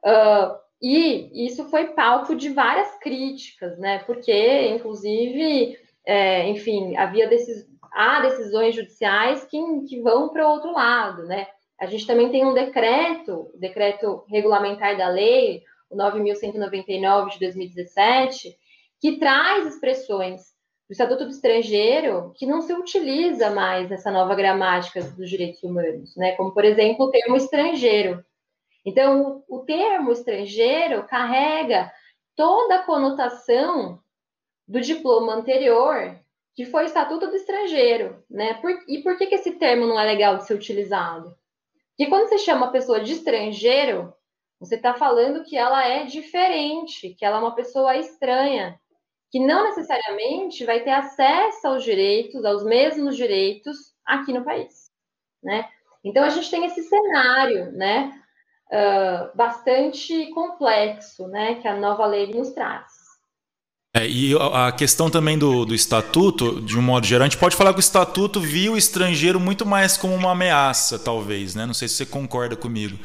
uh, 0.05 0.55
e 0.83 1.47
isso 1.47 1.65
foi 1.71 1.95
palco 1.95 2.37
de 2.37 2.51
várias 2.51 2.95
críticas, 2.99 3.79
né, 3.79 4.01
porque, 4.01 4.69
inclusive, 4.69 5.79
é, 6.07 6.49
enfim, 6.49 6.97
havia 6.97 7.29
decis, 7.29 7.67
há 7.93 8.21
decisões 8.21 8.75
judiciais 8.75 9.45
que, 9.45 9.59
que 9.89 10.01
vão 10.01 10.29
para 10.29 10.47
o 10.47 10.53
outro 10.53 10.73
lado, 10.73 11.25
né? 11.25 11.49
A 11.79 11.87
gente 11.87 12.07
também 12.07 12.31
tem 12.31 12.47
um 12.47 12.55
decreto, 12.55 13.51
decreto 13.59 14.25
regulamentar 14.29 14.97
da 14.97 15.09
lei, 15.09 15.63
o 15.91 15.97
9.199 15.97 17.33
de 17.33 17.41
2017, 17.41 18.57
que 19.01 19.19
traz 19.19 19.67
expressões 19.67 20.57
do 20.89 20.93
Estatuto 20.93 21.25
do 21.25 21.31
Estrangeiro 21.31 22.33
que 22.37 22.47
não 22.47 22.63
se 22.63 22.73
utiliza 22.73 23.51
mais 23.51 23.91
nessa 23.91 24.11
nova 24.11 24.35
gramática 24.35 25.03
dos 25.03 25.29
direitos 25.29 25.63
humanos, 25.63 26.17
né? 26.17 26.33
Como, 26.33 26.53
por 26.53 26.65
exemplo, 26.65 27.07
o 27.07 27.11
termo 27.11 27.37
estrangeiro. 27.37 28.25
Então, 28.85 29.45
o, 29.49 29.57
o 29.57 29.65
termo 29.65 30.13
estrangeiro 30.13 31.05
carrega 31.05 31.93
toda 32.37 32.77
a 32.77 32.83
conotação 32.85 34.01
do 34.67 34.81
diploma 34.81 35.35
anterior, 35.35 36.19
que 36.55 36.65
foi 36.65 36.85
o 36.85 36.87
Estatuto 36.87 37.27
do 37.29 37.37
Estrangeiro, 37.37 38.25
né? 38.31 38.55
Por, 38.55 38.71
e 38.89 39.03
por 39.03 39.17
que, 39.17 39.27
que 39.27 39.35
esse 39.35 39.53
termo 39.53 39.87
não 39.87 39.99
é 40.01 40.05
legal 40.05 40.39
de 40.39 40.47
ser 40.47 40.55
utilizado? 40.55 41.37
Porque 41.91 42.11
quando 42.11 42.29
você 42.29 42.39
chama 42.39 42.67
a 42.67 42.71
pessoa 42.71 43.01
de 43.01 43.13
estrangeiro, 43.13 44.13
você 44.59 44.77
está 44.77 44.95
falando 44.95 45.45
que 45.45 45.57
ela 45.57 45.87
é 45.87 46.05
diferente, 46.05 47.15
que 47.15 47.25
ela 47.25 47.37
é 47.37 47.41
uma 47.41 47.55
pessoa 47.55 47.97
estranha, 47.97 48.79
que 49.31 49.39
não 49.39 49.65
necessariamente 49.65 50.65
vai 50.65 50.81
ter 50.81 50.91
acesso 50.91 51.67
aos 51.67 51.85
direitos, 51.85 52.45
aos 52.45 52.65
mesmos 52.65 53.17
direitos 53.17 53.95
aqui 54.05 54.33
no 54.33 54.45
país, 54.45 54.91
né? 55.43 55.69
Então 56.05 56.23
a 56.25 56.31
gente 56.31 56.51
tem 56.51 56.65
esse 56.65 56.83
cenário, 56.85 57.73
né, 57.73 58.19
uh, 58.73 59.37
bastante 59.37 60.27
complexo, 60.31 61.27
né, 61.29 61.57
que 61.57 61.67
a 61.67 61.77
nova 61.77 62.07
lei 62.07 62.33
nos 62.33 62.53
traz. 62.53 62.93
É, 63.97 64.07
e 64.07 64.35
a 64.53 64.71
questão 64.73 65.11
também 65.11 65.39
do, 65.39 65.65
do 65.65 65.75
estatuto, 65.75 66.61
de 66.61 66.79
um 66.79 66.83
modo 66.83 67.07
geral, 67.07 67.25
a 67.25 67.29
gente 67.29 67.41
pode 67.41 67.57
falar 67.57 67.73
que 67.73 67.79
o 67.79 67.81
estatuto 67.81 68.39
viu 68.39 68.75
o 68.75 68.77
estrangeiro 68.77 69.41
muito 69.41 69.65
mais 69.65 69.97
como 69.97 70.15
uma 70.15 70.33
ameaça, 70.33 70.99
talvez, 70.99 71.55
né? 71.55 71.65
Não 71.65 71.73
sei 71.73 71.89
se 71.89 71.95
você 71.95 72.05
concorda 72.05 72.55
comigo. 72.55 72.99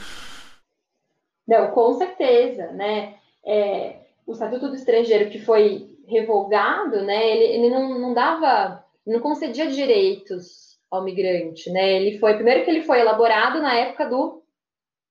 Não, 1.48 1.72
com 1.72 1.94
certeza, 1.94 2.74
né? 2.74 3.14
É, 3.46 4.00
o 4.28 4.34
estatuto 4.34 4.68
do 4.68 4.76
estrangeiro 4.76 5.30
que 5.30 5.40
foi 5.40 5.98
revogado, 6.08 7.02
né, 7.04 7.30
ele, 7.30 7.44
ele 7.44 7.70
não, 7.70 7.98
não 7.98 8.14
dava, 8.14 8.84
não 9.08 9.22
concedia 9.22 9.68
direitos 9.68 10.78
ao 10.92 11.06
migrante, 11.06 11.70
né? 11.70 11.90
Ele 11.94 12.20
foi, 12.20 12.34
primeiro 12.34 12.66
que 12.66 12.70
ele 12.70 12.82
foi 12.82 13.00
elaborado 13.00 13.62
na 13.62 13.74
época 13.74 14.10
do 14.10 14.42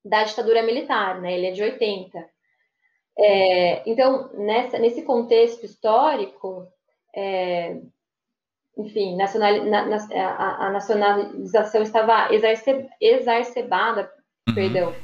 da 0.04 0.24
ditadura 0.24 0.62
militar, 0.62 1.20
né? 1.22 1.34
Ele 1.34 1.46
é 1.46 1.50
de 1.52 1.62
80. 1.62 2.18
É, 3.18 3.88
então, 3.88 4.30
nessa, 4.34 4.78
nesse 4.78 5.02
contexto 5.02 5.64
histórico, 5.64 6.66
é, 7.14 7.80
enfim, 8.76 9.16
nacional, 9.16 9.64
na, 9.64 9.86
na, 9.86 9.96
a, 10.14 10.66
a, 10.66 10.70
nacionalização 10.70 11.82
estava 11.82 12.28
exacerbada, 13.00 14.10
uhum. 14.48 14.54
perdão. 14.54 14.94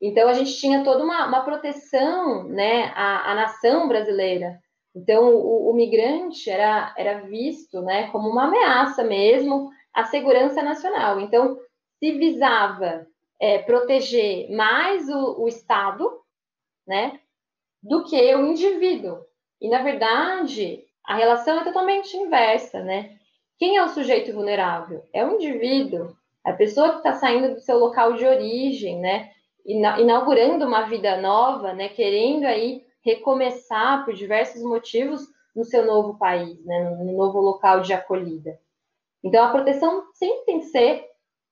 Então, 0.00 0.28
a 0.28 0.34
gente 0.34 0.54
tinha 0.56 0.84
toda 0.84 1.02
uma, 1.02 1.26
uma 1.26 1.44
proteção 1.44 2.44
né, 2.44 2.92
à, 2.94 3.32
à 3.32 3.34
nação 3.34 3.88
brasileira. 3.88 4.60
Então, 4.94 5.34
o, 5.34 5.70
o, 5.70 5.74
migrante 5.74 6.48
era, 6.48 6.94
era 6.96 7.20
visto 7.20 7.82
né, 7.82 8.10
como 8.10 8.28
uma 8.28 8.44
ameaça 8.44 9.04
mesmo 9.04 9.70
à 9.92 10.04
segurança 10.04 10.62
nacional. 10.62 11.20
Então, 11.20 11.58
se 11.98 12.12
visava 12.12 13.06
é, 13.40 13.58
proteger 13.58 14.50
mais 14.54 15.08
o, 15.08 15.42
o, 15.42 15.48
Estado 15.48 16.10
né, 16.86 17.20
do 17.82 18.04
que 18.04 18.34
o 18.34 18.46
indivíduo. 18.46 19.18
E, 19.60 19.68
na 19.68 19.82
verdade, 19.82 20.84
a 21.04 21.16
relação 21.16 21.60
é 21.60 21.64
totalmente 21.64 22.16
inversa. 22.16 22.82
Né? 22.82 23.18
Quem 23.58 23.76
é 23.76 23.84
o 23.84 23.88
sujeito 23.88 24.32
vulnerável? 24.32 25.02
É 25.12 25.24
o 25.24 25.34
indivíduo, 25.34 26.16
a 26.44 26.52
pessoa 26.52 26.90
que 26.90 26.96
está 26.98 27.12
saindo 27.14 27.54
do 27.54 27.60
seu 27.60 27.78
local 27.78 28.14
de 28.14 28.26
origem, 28.26 29.00
né? 29.00 29.30
inaugurando 29.64 30.64
uma 30.64 30.82
vida 30.82 31.20
nova, 31.20 31.72
né? 31.72 31.88
querendo 31.88 32.44
aí 32.44 32.84
recomeçar 33.06 34.04
por 34.04 34.14
diversos 34.14 34.62
motivos 34.62 35.26
no 35.56 35.64
seu 35.64 35.86
novo 35.86 36.18
país, 36.18 36.62
né, 36.66 36.90
no 36.90 37.16
novo 37.16 37.40
local 37.40 37.80
de 37.80 37.94
acolhida. 37.94 38.60
Então, 39.24 39.42
a 39.42 39.50
proteção 39.50 40.04
sempre 40.12 40.44
tem 40.44 40.58
que 40.58 40.66
ser 40.66 41.04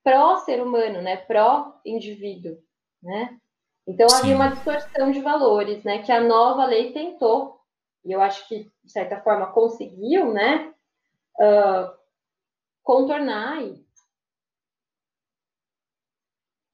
pró-ser 0.02 0.60
humano, 0.60 1.00
né, 1.00 1.16
pró-indivíduo, 1.16 2.58
né? 3.02 3.38
Então, 3.86 4.08
Sim. 4.08 4.16
havia 4.16 4.34
uma 4.34 4.48
distorção 4.48 5.10
de 5.10 5.20
valores, 5.20 5.84
né, 5.84 6.02
que 6.02 6.10
a 6.10 6.20
nova 6.20 6.64
lei 6.64 6.92
tentou, 6.92 7.60
e 8.04 8.12
eu 8.12 8.20
acho 8.20 8.46
que, 8.48 8.70
de 8.82 8.92
certa 8.92 9.20
forma, 9.20 9.52
conseguiu, 9.52 10.32
né, 10.32 10.72
uh, 11.38 11.94
contornar. 12.82 13.62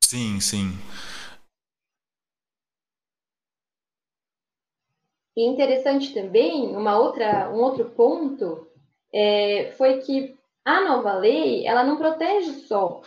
Sim, 0.04 0.40
sim. 0.40 0.70
E 5.36 5.42
interessante 5.46 6.12
também, 6.12 6.76
uma 6.76 6.98
outra, 6.98 7.50
um 7.50 7.60
outro 7.62 7.90
ponto, 7.90 8.68
é, 9.12 9.72
foi 9.72 10.00
que 10.00 10.36
a 10.64 10.80
nova 10.82 11.14
lei, 11.14 11.66
ela 11.66 11.84
não 11.84 11.96
protege 11.96 12.52
só 12.66 13.00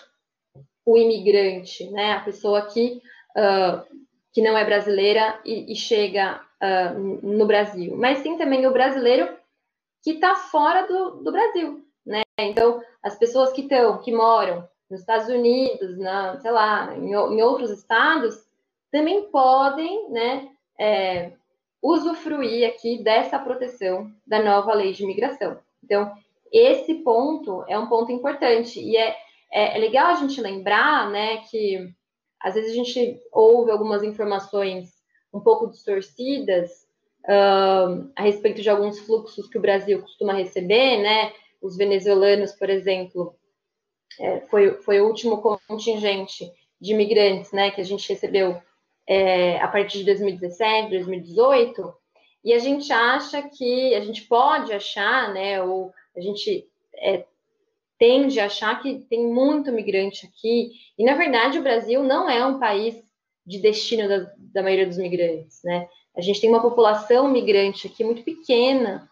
o 0.85 0.97
imigrante, 0.97 1.89
né, 1.91 2.13
a 2.13 2.21
pessoa 2.21 2.65
que, 2.67 3.01
uh, 3.37 3.83
que 4.31 4.41
não 4.41 4.57
é 4.57 4.65
brasileira 4.65 5.39
e, 5.45 5.71
e 5.71 5.75
chega 5.75 6.41
uh, 6.61 6.99
no 6.99 7.45
Brasil, 7.45 7.95
mas 7.97 8.19
sim 8.19 8.37
também 8.37 8.65
o 8.65 8.73
brasileiro 8.73 9.35
que 10.03 10.11
está 10.11 10.35
fora 10.35 10.85
do, 10.87 11.23
do 11.23 11.31
Brasil, 11.31 11.85
né? 12.05 12.23
Então, 12.39 12.81
as 13.01 13.17
pessoas 13.17 13.53
que 13.53 13.61
estão, 13.61 13.99
que 13.99 14.11
moram 14.11 14.67
nos 14.89 14.99
Estados 14.99 15.29
Unidos, 15.29 15.97
na, 15.97 16.39
sei 16.39 16.51
lá, 16.51 16.95
em, 16.97 17.11
em 17.11 17.41
outros 17.41 17.71
estados, 17.71 18.35
também 18.91 19.23
podem, 19.29 20.09
né, 20.09 20.49
é, 20.79 21.31
usufruir 21.81 22.69
aqui 22.69 23.01
dessa 23.01 23.39
proteção 23.39 24.11
da 24.25 24.41
nova 24.41 24.73
lei 24.73 24.93
de 24.93 25.03
imigração. 25.03 25.57
Então, 25.83 26.13
esse 26.51 26.93
ponto 26.95 27.63
é 27.67 27.77
um 27.77 27.87
ponto 27.87 28.11
importante 28.11 28.79
e 28.79 28.95
é, 28.95 29.17
é, 29.51 29.75
é 29.75 29.79
legal 29.79 30.07
a 30.07 30.15
gente 30.15 30.39
lembrar, 30.39 31.09
né, 31.09 31.37
que 31.49 31.91
às 32.43 32.55
vezes 32.55 32.71
a 32.71 32.75
gente 32.75 33.21
ouve 33.31 33.71
algumas 33.71 34.03
informações 34.03 34.91
um 35.33 35.39
pouco 35.39 35.67
distorcidas 35.67 36.85
uh, 37.25 38.11
a 38.15 38.21
respeito 38.21 38.61
de 38.61 38.69
alguns 38.69 38.99
fluxos 38.99 39.47
que 39.47 39.57
o 39.57 39.61
Brasil 39.61 40.01
costuma 40.01 40.33
receber, 40.33 41.01
né? 41.01 41.31
Os 41.61 41.77
venezuelanos, 41.77 42.51
por 42.51 42.69
exemplo, 42.69 43.33
é, 44.19 44.41
foi, 44.41 44.73
foi 44.81 45.01
o 45.01 45.07
último 45.07 45.41
contingente 45.67 46.51
de 46.79 46.91
imigrantes, 46.93 47.51
né, 47.51 47.71
que 47.71 47.79
a 47.79 47.83
gente 47.83 48.07
recebeu 48.09 48.61
é, 49.07 49.57
a 49.61 49.67
partir 49.67 49.99
de 49.99 50.05
2017, 50.05 50.89
2018, 50.89 51.93
e 52.43 52.53
a 52.53 52.59
gente 52.59 52.91
acha 52.91 53.41
que, 53.41 53.95
a 53.95 54.01
gente 54.01 54.23
pode 54.23 54.73
achar, 54.73 55.33
né, 55.33 55.61
ou 55.63 55.93
a 56.15 56.19
gente 56.19 56.67
é, 56.95 57.25
tende 58.03 58.37
a 58.37 58.47
achar 58.47 58.81
que 58.81 58.99
tem 59.09 59.25
muito 59.25 59.71
migrante 59.71 60.25
aqui, 60.25 60.71
e 60.99 61.05
na 61.05 61.15
verdade 61.15 61.57
o 61.57 61.63
Brasil 61.63 62.03
não 62.03 62.29
é 62.29 62.45
um 62.45 62.59
país 62.59 63.01
de 63.47 63.59
destino 63.59 64.09
da, 64.09 64.29
da 64.37 64.61
maioria 64.61 64.85
dos 64.85 64.97
migrantes, 64.97 65.61
né? 65.63 65.87
A 66.13 66.19
gente 66.19 66.41
tem 66.41 66.49
uma 66.49 66.61
população 66.61 67.31
migrante 67.31 67.87
aqui 67.87 68.03
muito 68.03 68.21
pequena, 68.21 69.09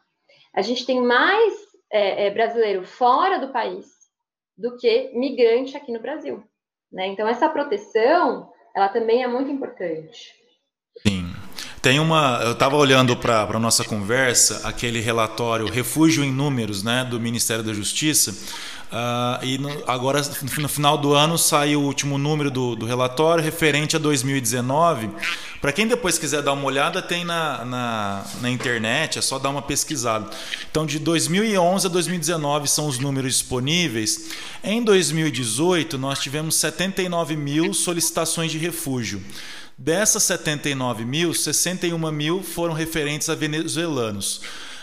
a 0.53 0.61
gente 0.61 0.85
tem 0.85 0.99
mais 0.99 1.53
é, 1.89 2.25
é, 2.25 2.29
brasileiro 2.31 2.85
fora 2.85 3.39
do 3.39 3.53
país 3.53 3.87
do 4.57 4.75
que 4.75 5.09
migrante 5.13 5.77
aqui 5.77 5.93
no 5.93 6.01
Brasil, 6.01 6.43
né? 6.91 7.07
Então 7.07 7.25
essa 7.25 7.47
proteção 7.47 8.51
ela 8.75 8.89
também 8.89 9.23
é 9.23 9.27
muito 9.27 9.49
importante. 9.49 10.35
Sim. 11.07 11.33
Tem 11.81 11.99
uma. 11.99 12.39
Eu 12.43 12.51
estava 12.51 12.75
olhando 12.75 13.17
para 13.17 13.41
a 13.41 13.59
nossa 13.59 13.83
conversa, 13.83 14.67
aquele 14.67 14.99
relatório 14.99 15.65
Refúgio 15.65 16.23
em 16.23 16.31
Números, 16.31 16.83
né, 16.83 17.03
do 17.03 17.19
Ministério 17.19 17.63
da 17.63 17.73
Justiça. 17.73 18.31
Uh, 18.91 19.45
e 19.45 19.57
no, 19.57 19.69
agora, 19.87 20.21
no 20.59 20.67
final 20.67 20.97
do 20.97 21.13
ano, 21.13 21.37
sai 21.37 21.77
o 21.77 21.81
último 21.81 22.17
número 22.17 22.51
do, 22.51 22.75
do 22.75 22.85
relatório 22.85 23.41
referente 23.41 23.95
a 23.95 23.99
2019. 23.99 25.09
Para 25.61 25.71
quem 25.71 25.87
depois 25.87 26.17
quiser 26.17 26.41
dar 26.41 26.51
uma 26.51 26.65
olhada, 26.65 27.01
tem 27.01 27.23
na, 27.23 27.63
na, 27.63 28.25
na, 28.41 28.49
internet, 28.49 29.17
é 29.17 29.21
só 29.21 29.39
dar 29.39 29.49
uma 29.49 29.61
pesquisada. 29.61 30.29
Então, 30.69 30.85
de 30.85 30.99
2011 30.99 31.87
a 31.87 31.89
2019 31.89 32.67
são 32.67 32.85
os 32.87 32.99
números 32.99 33.35
disponíveis. 33.35 34.31
Em 34.61 34.83
2018, 34.83 35.97
nós 35.97 36.19
tivemos 36.19 36.55
79 36.55 37.37
mil 37.37 37.73
solicitações 37.73 38.51
de 38.51 38.57
refúgio. 38.57 39.23
Dessas 39.77 40.23
79 40.23 41.05
mil, 41.05 41.33
61 41.33 42.11
mil 42.11 42.43
foram 42.43 42.73
referentes 42.73 43.29
a 43.29 43.35
venezuelanos. 43.35 44.41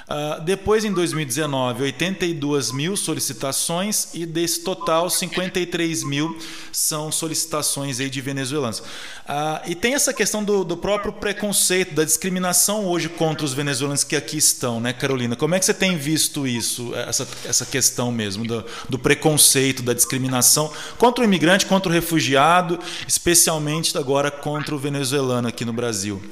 Uh, 0.09 0.41
depois, 0.43 0.87
em 0.87 0.93
2019, 0.93 1.83
82 1.83 2.73
mil 2.73 2.97
solicitações 2.97 4.09
e 4.15 4.25
desse 4.25 4.61
total, 4.61 5.11
53 5.11 6.03
mil 6.03 6.39
são 6.73 7.13
solicitações 7.13 8.01
aí 8.01 8.09
de 8.09 8.23
venezuelanos. 8.23 8.79
Uh, 8.79 9.61
e 9.67 9.75
tem 9.75 9.93
essa 9.93 10.15
questão 10.15 10.43
do, 10.43 10.65
do, 10.65 10.79
próprio 10.79 11.13
preconceito, 11.13 11.95
da 11.95 12.05
discriminação 12.05 12.87
hoje 12.87 13.11
contra 13.11 13.45
os 13.45 13.53
venezuelanos 13.53 14.03
que 14.03 14.17
aqui 14.17 14.39
estão, 14.39 14.81
né, 14.81 14.95
Carolina? 14.95 15.37
Como 15.37 15.55
é 15.55 15.59
que 15.59 15.67
você 15.67 15.75
tem 15.75 15.99
visto 15.99 16.47
isso, 16.47 16.95
essa, 16.95 17.29
essa 17.45 17.67
questão 17.67 18.11
mesmo 18.11 18.47
do, 18.47 18.65
do 18.89 18.99
preconceito, 18.99 19.83
da 19.83 19.93
discriminação 19.93 20.73
contra 20.97 21.23
o 21.23 21.27
imigrante, 21.27 21.67
contra 21.67 21.91
o 21.91 21.93
refugiado, 21.93 22.79
especialmente 23.07 23.97
agora 23.99 24.31
contra 24.31 24.75
o 24.75 24.79
venezuelano 24.79 25.49
aqui 25.49 25.67
no 25.67 25.73
Brasil? 25.75 26.23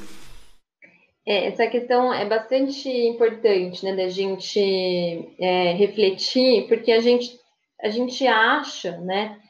É, 1.26 1.46
essa 1.46 1.66
questão 1.66 2.14
é 2.14 2.24
bastante 2.24 2.88
importante, 2.88 3.84
né, 3.84 3.96
da 3.96 4.08
gente 4.08 5.34
é, 5.40 5.72
refletir, 5.72 6.68
porque 6.68 6.92
a 6.92 7.00
gente, 7.00 7.38
a 7.82 7.88
gente 7.88 8.24
acha, 8.26 8.96
né, 8.98 9.40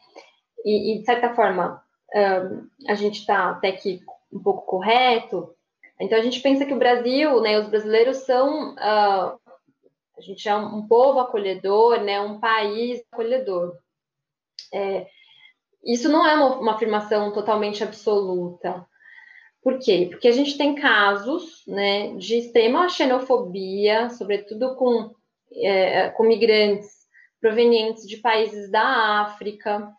e, 0.65 0.95
e 0.95 0.99
de 0.99 1.05
certa 1.05 1.35
forma 1.35 1.83
um, 2.15 2.69
a 2.89 2.95
gente 2.95 3.21
está 3.21 3.51
até 3.51 3.73
que 3.73 4.01
um 4.33 4.43
pouco 4.43 4.63
correto, 4.63 5.55
então 6.01 6.19
a 6.19 6.23
gente 6.23 6.41
pensa 6.41 6.65
que 6.65 6.75
o 6.75 6.79
Brasil, 6.79 7.41
né, 7.41 7.59
os 7.59 7.69
brasileiros 7.69 8.19
são, 8.19 8.75
uh, 8.75 9.39
a 10.17 10.21
gente 10.21 10.49
é 10.49 10.55
um, 10.57 10.87
povo 10.87 11.21
acolhedor, 11.21 12.01
né, 12.01 12.21
um 12.21 12.39
país 12.39 13.03
acolhedor. 13.13 13.77
É, 14.73 15.07
isso 15.85 16.09
não 16.09 16.27
é 16.27 16.35
uma, 16.35 16.57
uma 16.57 16.75
afirmação 16.75 17.33
totalmente 17.33 17.83
absoluta. 17.83 18.87
Por 19.67 19.81
quê? 19.81 20.07
Porque 20.09 20.29
a 20.29 20.33
gente 20.33 20.57
tem 20.57 20.77
casos 20.77 21.65
né, 21.67 22.15
de 22.15 22.39
extrema 22.39 22.89
xenofobia, 22.89 24.09
sobretudo 24.11 24.77
com, 24.77 25.13
é, 25.55 26.09
com 26.11 26.23
migrantes 26.23 26.89
provenientes 27.41 28.07
de 28.07 28.19
países 28.19 28.71
da 28.71 29.23
África. 29.23 29.93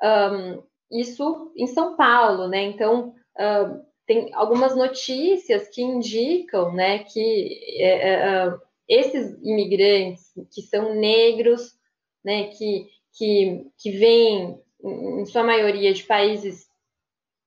Um, 0.00 0.62
isso 1.00 1.52
em 1.56 1.66
São 1.66 1.96
Paulo, 1.96 2.46
né? 2.46 2.62
Então, 2.62 3.12
tem 4.06 4.32
algumas 4.34 4.76
notícias 4.76 5.66
que 5.66 5.82
indicam 5.82 6.72
né, 6.72 7.00
que 7.00 7.58
é, 7.80 8.10
é, 8.10 8.54
esses 8.88 9.36
imigrantes 9.42 10.30
que 10.54 10.62
são 10.62 10.94
negros, 10.94 11.72
né, 12.24 12.50
que, 12.50 12.86
que, 13.14 13.66
que 13.78 13.90
vêm, 13.90 14.60
em 14.84 15.26
sua 15.26 15.42
maioria, 15.42 15.92
de 15.92 16.04
países 16.04 16.67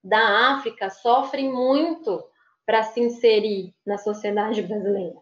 da 0.03 0.53
África 0.55 0.89
sofrem 0.89 1.51
muito 1.51 2.23
para 2.65 2.83
se 2.83 2.99
inserir 2.99 3.73
na 3.85 3.97
sociedade 3.97 4.61
brasileira. 4.61 5.17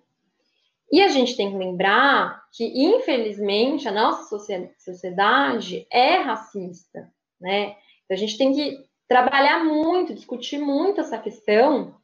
E 0.92 1.02
a 1.02 1.08
gente 1.08 1.36
tem 1.38 1.52
que 1.52 1.58
lembrar 1.58 2.44
que, 2.52 2.66
infelizmente, 2.66 3.88
a 3.88 3.92
nossa 3.92 4.38
sociedade 4.78 5.86
é 5.92 6.18
racista, 6.18 7.12
né? 7.40 7.76
Então, 8.06 8.16
a 8.16 8.16
gente 8.16 8.38
tem 8.38 8.54
que 8.54 8.78
trabalhar 9.08 9.64
muito, 9.64 10.14
discutir 10.14 10.58
muito 10.58 11.02
essa 11.02 11.18
questão 11.18 11.96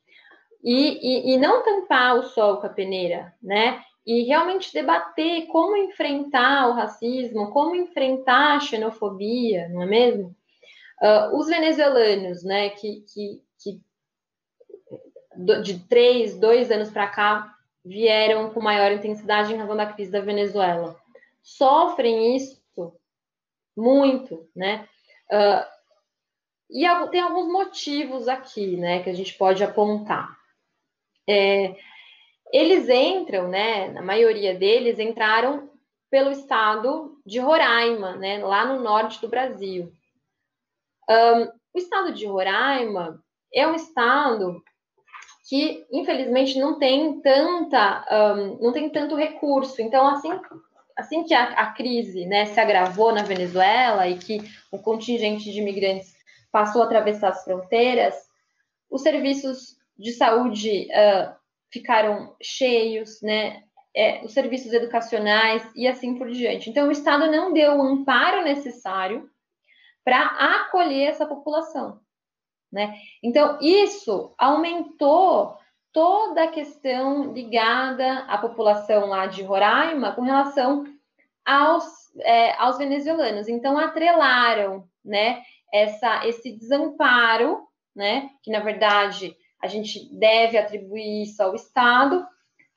e, 0.63 1.31
e, 1.31 1.33
e 1.33 1.37
não 1.37 1.63
tampar 1.63 2.15
o 2.15 2.23
sol 2.23 2.57
com 2.57 2.67
a 2.67 2.69
peneira, 2.69 3.33
né? 3.41 3.81
E 4.05 4.23
realmente 4.23 4.71
debater 4.71 5.47
como 5.47 5.75
enfrentar 5.77 6.69
o 6.69 6.73
racismo, 6.73 7.49
como 7.51 7.75
enfrentar 7.75 8.55
a 8.55 8.59
xenofobia, 8.59 9.67
não 9.69 9.81
é 9.81 9.85
mesmo? 9.87 10.35
Uh, 11.01 11.37
os 11.37 11.47
venezuelanos, 11.47 12.43
né, 12.43 12.69
que, 12.69 13.01
que, 13.01 13.41
que 13.59 13.81
de 15.61 15.79
três, 15.87 16.37
dois 16.37 16.71
anos 16.71 16.89
para 16.89 17.07
cá 17.07 17.55
vieram 17.83 18.49
com 18.49 18.61
maior 18.61 18.91
intensidade 18.91 19.53
em 19.53 19.57
razão 19.57 19.75
da 19.75 19.91
crise 19.91 20.11
da 20.11 20.21
Venezuela, 20.21 20.99
sofrem 21.43 22.35
isso 22.35 22.63
muito, 23.75 24.49
né? 24.55 24.87
Uh, 25.29 25.75
e 26.69 26.85
tem 27.09 27.21
alguns 27.21 27.51
motivos 27.51 28.27
aqui, 28.27 28.77
né, 28.77 29.03
que 29.03 29.09
a 29.09 29.13
gente 29.13 29.33
pode 29.35 29.63
apontar. 29.63 30.35
É, 31.27 31.75
eles 32.51 32.89
entram, 32.89 33.47
né, 33.47 33.89
na 33.91 34.01
maioria 34.01 34.55
deles 34.55 34.99
entraram 34.99 35.69
pelo 36.09 36.31
estado 36.31 37.19
de 37.25 37.39
Roraima, 37.39 38.15
né, 38.15 38.43
lá 38.43 38.65
no 38.65 38.81
norte 38.81 39.21
do 39.21 39.27
Brasil. 39.27 39.91
Um, 41.09 41.43
o 41.73 41.77
estado 41.77 42.13
de 42.13 42.25
Roraima 42.25 43.21
é 43.53 43.67
um 43.67 43.75
estado 43.75 44.61
que, 45.47 45.85
infelizmente, 45.91 46.59
não 46.59 46.79
tem 46.79 47.21
tanta, 47.21 48.05
um, 48.35 48.57
não 48.63 48.73
tem 48.73 48.89
tanto 48.89 49.15
recurso. 49.15 49.81
Então, 49.81 50.07
assim, 50.07 50.31
assim 50.97 51.23
que 51.23 51.33
a, 51.33 51.43
a, 51.51 51.71
crise 51.71 52.25
né, 52.25 52.45
se 52.45 52.59
agravou 52.59 53.13
na 53.13 53.23
Venezuela 53.23 54.07
e 54.07 54.17
que 54.17 54.39
o 54.71 54.79
contingente 54.79 55.51
de 55.51 55.59
imigrantes 55.59 56.15
passou 56.51 56.81
a 56.81 56.85
atravessar 56.85 57.29
as 57.29 57.43
fronteiras, 57.43 58.15
os 58.89 59.01
serviços 59.01 59.75
de 59.97 60.13
saúde 60.13 60.87
uh, 60.91 61.35
ficaram 61.71 62.35
cheios, 62.41 63.21
né? 63.21 63.61
É, 63.97 64.25
os 64.25 64.33
serviços 64.33 64.73
educacionais 64.73 65.65
e 65.73 65.87
assim 65.87 66.17
por 66.17 66.29
diante. 66.29 66.69
Então, 66.69 66.89
o 66.89 66.91
Estado 66.91 67.31
não 67.31 67.53
deu 67.53 67.77
o 67.77 67.81
amparo 67.81 68.43
necessário 68.43 69.29
para 70.05 70.21
acolher 70.21 71.09
essa 71.09 71.25
população. 71.25 71.99
Né? 72.71 72.95
Então, 73.23 73.57
isso 73.59 74.33
aumentou 74.37 75.57
toda 75.91 76.43
a 76.43 76.51
questão 76.51 77.33
ligada 77.33 78.19
à 78.27 78.37
população 78.37 79.07
lá 79.07 79.25
de 79.25 79.41
Roraima 79.41 80.11
com 80.11 80.21
relação 80.21 80.85
aos, 81.43 82.15
é, 82.19 82.53
aos 82.61 82.77
venezuelanos. 82.77 83.47
Então, 83.47 83.77
atrelaram 83.79 84.87
né, 85.03 85.41
essa, 85.73 86.27
esse 86.27 86.51
desamparo, 86.51 87.65
né, 87.95 88.29
que 88.43 88.51
na 88.51 88.59
verdade 88.59 89.35
a 89.61 89.67
gente 89.67 90.13
deve 90.13 90.57
atribuir 90.57 91.23
isso 91.23 91.41
ao 91.41 91.55
Estado, 91.55 92.25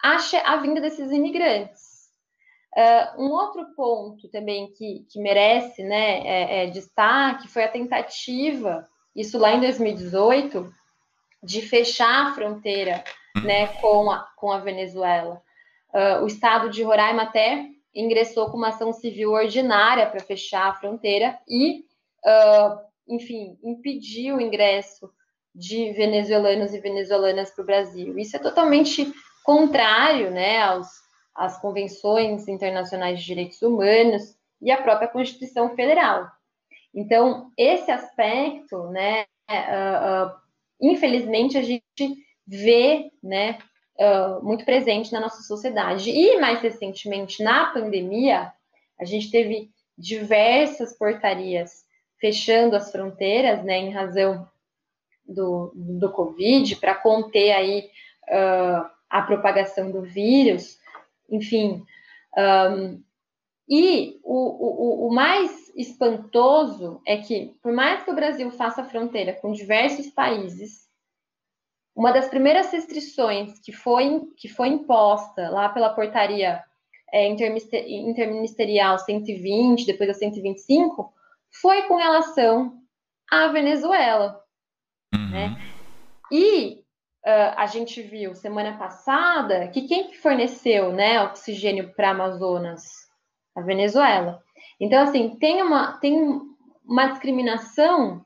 a, 0.02 0.16
a 0.44 0.56
vinda 0.56 0.80
desses 0.80 1.10
imigrantes. 1.10 1.97
Uh, 2.76 3.22
um 3.22 3.31
outro 3.31 3.74
ponto 3.74 4.28
também 4.28 4.70
que, 4.72 5.07
que 5.11 5.20
merece 5.20 5.83
né, 5.83 6.20
é, 6.20 6.64
é, 6.64 6.66
destaque 6.66 7.48
foi 7.48 7.64
a 7.64 7.68
tentativa, 7.68 8.87
isso 9.16 9.38
lá 9.38 9.52
em 9.52 9.61
2018, 9.61 10.72
de 11.42 11.62
fechar 11.62 12.26
a 12.26 12.35
fronteira 12.35 13.02
né, 13.42 13.68
com, 13.81 14.11
a, 14.11 14.28
com 14.37 14.52
a 14.52 14.59
Venezuela. 14.59 15.40
Uh, 15.92 16.22
o 16.22 16.26
estado 16.26 16.68
de 16.68 16.83
Roraima 16.83 17.22
até 17.22 17.66
ingressou 17.94 18.50
com 18.50 18.57
uma 18.57 18.68
ação 18.68 18.92
civil 18.92 19.33
ordinária 19.33 20.07
para 20.07 20.20
fechar 20.20 20.68
a 20.68 20.74
fronteira 20.74 21.38
e, 21.48 21.81
uh, 22.24 22.78
enfim, 23.09 23.59
impedir 23.64 24.33
o 24.33 24.40
ingresso 24.40 25.11
de 25.54 25.92
venezuelanos 25.92 26.74
e 26.74 26.81
venezuelanas 26.81 27.50
para 27.50 27.62
o 27.62 27.66
Brasil. 27.66 28.18
Isso 28.18 28.37
é 28.37 28.38
totalmente 28.38 29.12
contrário 29.42 30.31
né, 30.31 30.61
aos, 30.61 30.87
as 31.38 31.61
convenções 31.61 32.48
internacionais 32.48 33.20
de 33.20 33.27
direitos 33.27 33.62
humanos 33.62 34.37
e 34.61 34.72
a 34.72 34.83
própria 34.83 35.07
Constituição 35.07 35.74
Federal. 35.77 36.29
Então, 36.92 37.53
esse 37.57 37.90
aspecto, 37.92 38.88
né, 38.88 39.24
uh, 39.48 40.27
uh, 40.27 40.33
infelizmente, 40.81 41.57
a 41.57 41.62
gente 41.62 41.83
vê, 42.44 43.12
né, 43.22 43.57
uh, 44.01 44.44
muito 44.44 44.64
presente 44.64 45.12
na 45.12 45.20
nossa 45.20 45.42
sociedade. 45.42 46.11
E, 46.11 46.40
mais 46.40 46.61
recentemente, 46.61 47.42
na 47.42 47.66
pandemia, 47.66 48.53
a 48.98 49.05
gente 49.05 49.31
teve 49.31 49.70
diversas 49.96 50.98
portarias 50.98 51.85
fechando 52.20 52.74
as 52.74 52.90
fronteiras, 52.90 53.62
né, 53.62 53.79
em 53.79 53.92
razão 53.92 54.48
do, 55.24 55.72
do 55.72 56.11
Covid, 56.11 56.74
para 56.77 56.96
conter 56.96 57.53
aí 57.53 57.88
a 59.09 59.22
propagação 59.22 59.90
do 59.90 60.03
vírus 60.03 60.79
enfim. 61.28 61.84
Um, 62.36 63.02
e 63.68 64.18
o, 64.24 65.04
o, 65.04 65.08
o 65.08 65.14
mais 65.14 65.68
espantoso 65.76 67.02
é 67.06 67.18
que, 67.18 67.54
por 67.62 67.72
mais 67.72 68.02
que 68.02 68.10
o 68.10 68.14
Brasil 68.14 68.50
faça 68.50 68.84
fronteira 68.84 69.34
com 69.34 69.52
diversos 69.52 70.08
países, 70.08 70.88
uma 71.94 72.12
das 72.12 72.28
primeiras 72.28 72.70
restrições 72.72 73.58
que 73.58 73.72
foi, 73.72 74.22
que 74.36 74.48
foi 74.48 74.68
imposta 74.68 75.50
lá 75.50 75.68
pela 75.68 75.92
portaria 75.92 76.62
é, 77.12 77.26
interministerial 77.26 78.98
120, 78.98 79.84
depois 79.84 80.08
a 80.08 80.14
125, 80.14 81.12
foi 81.60 81.82
com 81.82 81.96
relação 81.96 82.80
à 83.30 83.48
Venezuela. 83.48 84.40
Uhum. 85.14 85.30
Né? 85.30 85.56
E 86.30 86.84
uh, 87.28 87.52
a 87.56 87.66
gente 87.66 88.00
viu 88.00 88.34
semana 88.34 88.78
passada 88.78 89.68
que 89.68 89.82
quem 89.82 90.14
forneceu 90.14 90.92
né, 90.92 91.22
oxigênio 91.22 91.92
para 91.94 92.10
Amazonas? 92.10 92.82
A 93.54 93.60
Venezuela. 93.60 94.40
Então, 94.80 95.02
assim, 95.02 95.36
tem 95.36 95.60
uma, 95.60 95.98
tem 95.98 96.40
uma 96.84 97.08
discriminação, 97.08 98.24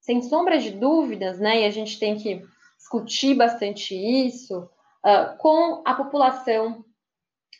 sem 0.00 0.22
sombra 0.22 0.58
de 0.58 0.70
dúvidas, 0.70 1.40
né? 1.40 1.62
E 1.62 1.64
a 1.64 1.70
gente 1.70 1.98
tem 1.98 2.16
que 2.16 2.46
discutir 2.78 3.34
bastante 3.34 3.94
isso 3.96 4.70
uh, 5.04 5.36
com 5.38 5.82
a 5.84 5.94
população 5.94 6.84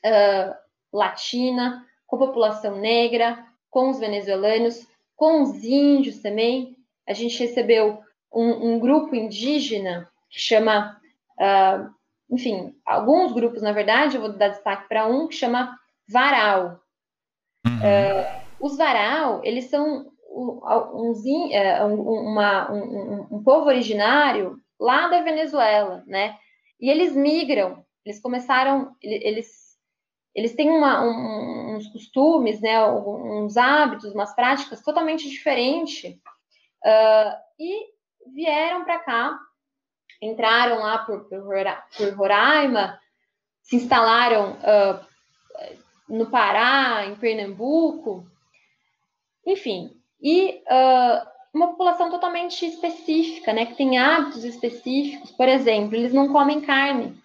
uh, 0.04 0.54
latina, 0.92 1.84
com 2.06 2.16
a 2.16 2.20
população 2.20 2.76
negra, 2.76 3.44
com 3.68 3.90
os 3.90 3.98
venezuelanos, 3.98 4.86
com 5.16 5.42
os 5.42 5.64
índios 5.64 6.20
também. 6.20 6.76
A 7.04 7.12
gente 7.12 7.36
recebeu 7.40 8.00
um, 8.32 8.74
um 8.74 8.78
grupo 8.78 9.16
indígena 9.16 10.08
que 10.30 10.40
chama, 10.40 11.00
uh, 11.40 11.90
enfim, 12.30 12.74
alguns 12.84 13.32
grupos, 13.32 13.62
na 13.62 13.72
verdade, 13.72 14.16
eu 14.16 14.20
vou 14.20 14.32
dar 14.32 14.48
destaque 14.48 14.88
para 14.88 15.06
um 15.06 15.28
que 15.28 15.34
chama 15.34 15.76
Varal. 16.08 16.80
Uhum. 17.66 17.78
Uh, 17.78 18.46
os 18.60 18.76
Varal, 18.76 19.40
eles 19.44 19.66
são 19.66 20.10
uns, 20.30 21.24
uh, 21.24 21.86
uma, 21.86 22.70
um, 22.70 22.82
um, 22.82 23.26
um 23.32 23.42
povo 23.42 23.66
originário 23.66 24.58
lá 24.78 25.08
da 25.08 25.22
Venezuela, 25.22 26.02
né? 26.06 26.36
E 26.80 26.90
eles 26.90 27.14
migram, 27.16 27.84
eles 28.04 28.20
começaram, 28.20 28.94
eles, 29.02 29.76
eles 30.34 30.54
têm 30.54 30.70
uma, 30.70 31.02
um, 31.02 31.74
uns 31.74 31.88
costumes, 31.88 32.60
né, 32.60 32.86
uns 32.86 33.56
hábitos, 33.56 34.12
umas 34.12 34.34
práticas 34.34 34.82
totalmente 34.82 35.28
diferentes, 35.28 36.14
uh, 36.84 37.36
e 37.58 37.86
vieram 38.34 38.84
para 38.84 38.98
cá, 38.98 39.38
entraram 40.20 40.80
lá 40.80 40.98
por, 40.98 41.24
por, 41.24 42.14
Roraima, 42.16 42.98
se 43.62 43.76
instalaram 43.76 44.52
uh, 44.52 45.04
no 46.08 46.30
Pará, 46.30 47.04
em 47.06 47.16
Pernambuco, 47.16 48.26
enfim, 49.44 49.90
e 50.20 50.62
uh, 50.66 51.26
uma 51.54 51.68
população 51.68 52.10
totalmente 52.10 52.66
específica, 52.66 53.52
né, 53.52 53.66
que 53.66 53.74
tem 53.74 53.98
hábitos 53.98 54.44
específicos. 54.44 55.30
Por 55.30 55.48
exemplo, 55.48 55.96
eles 55.96 56.12
não 56.12 56.32
comem 56.32 56.60
carne. 56.60 57.16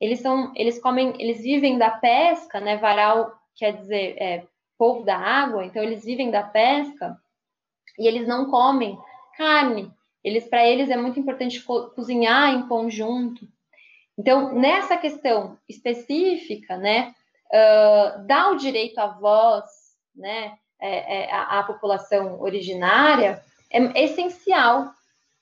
Eles 0.00 0.20
são, 0.20 0.52
eles 0.54 0.80
comem, 0.80 1.14
eles 1.18 1.40
vivem 1.42 1.78
da 1.78 1.90
pesca, 1.90 2.60
né? 2.60 2.76
Varal 2.76 3.32
quer 3.56 3.72
dizer 3.72 4.16
é, 4.18 4.46
povo 4.76 5.04
da 5.04 5.16
água, 5.16 5.64
então 5.64 5.82
eles 5.82 6.04
vivem 6.04 6.30
da 6.30 6.42
pesca 6.42 7.16
e 7.98 8.06
eles 8.06 8.26
não 8.28 8.50
comem 8.50 8.98
carne. 9.36 9.90
Eles, 10.26 10.48
para 10.48 10.66
eles 10.66 10.90
é 10.90 10.96
muito 10.96 11.20
importante 11.20 11.62
co 11.62 11.90
cozinhar 11.90 12.52
em 12.52 12.66
conjunto. 12.66 13.46
Então, 14.18 14.52
nessa 14.52 14.96
questão 14.96 15.56
específica, 15.68 16.76
né, 16.76 17.14
uh, 17.46 18.26
dá 18.26 18.50
o 18.50 18.56
direito 18.56 18.98
à 18.98 19.06
voz, 19.06 19.64
né, 20.16 20.58
é, 20.80 21.20
é, 21.20 21.32
a, 21.32 21.60
a, 21.60 21.62
população 21.62 22.40
originária 22.40 23.40
é 23.70 24.04
essencial, 24.04 24.90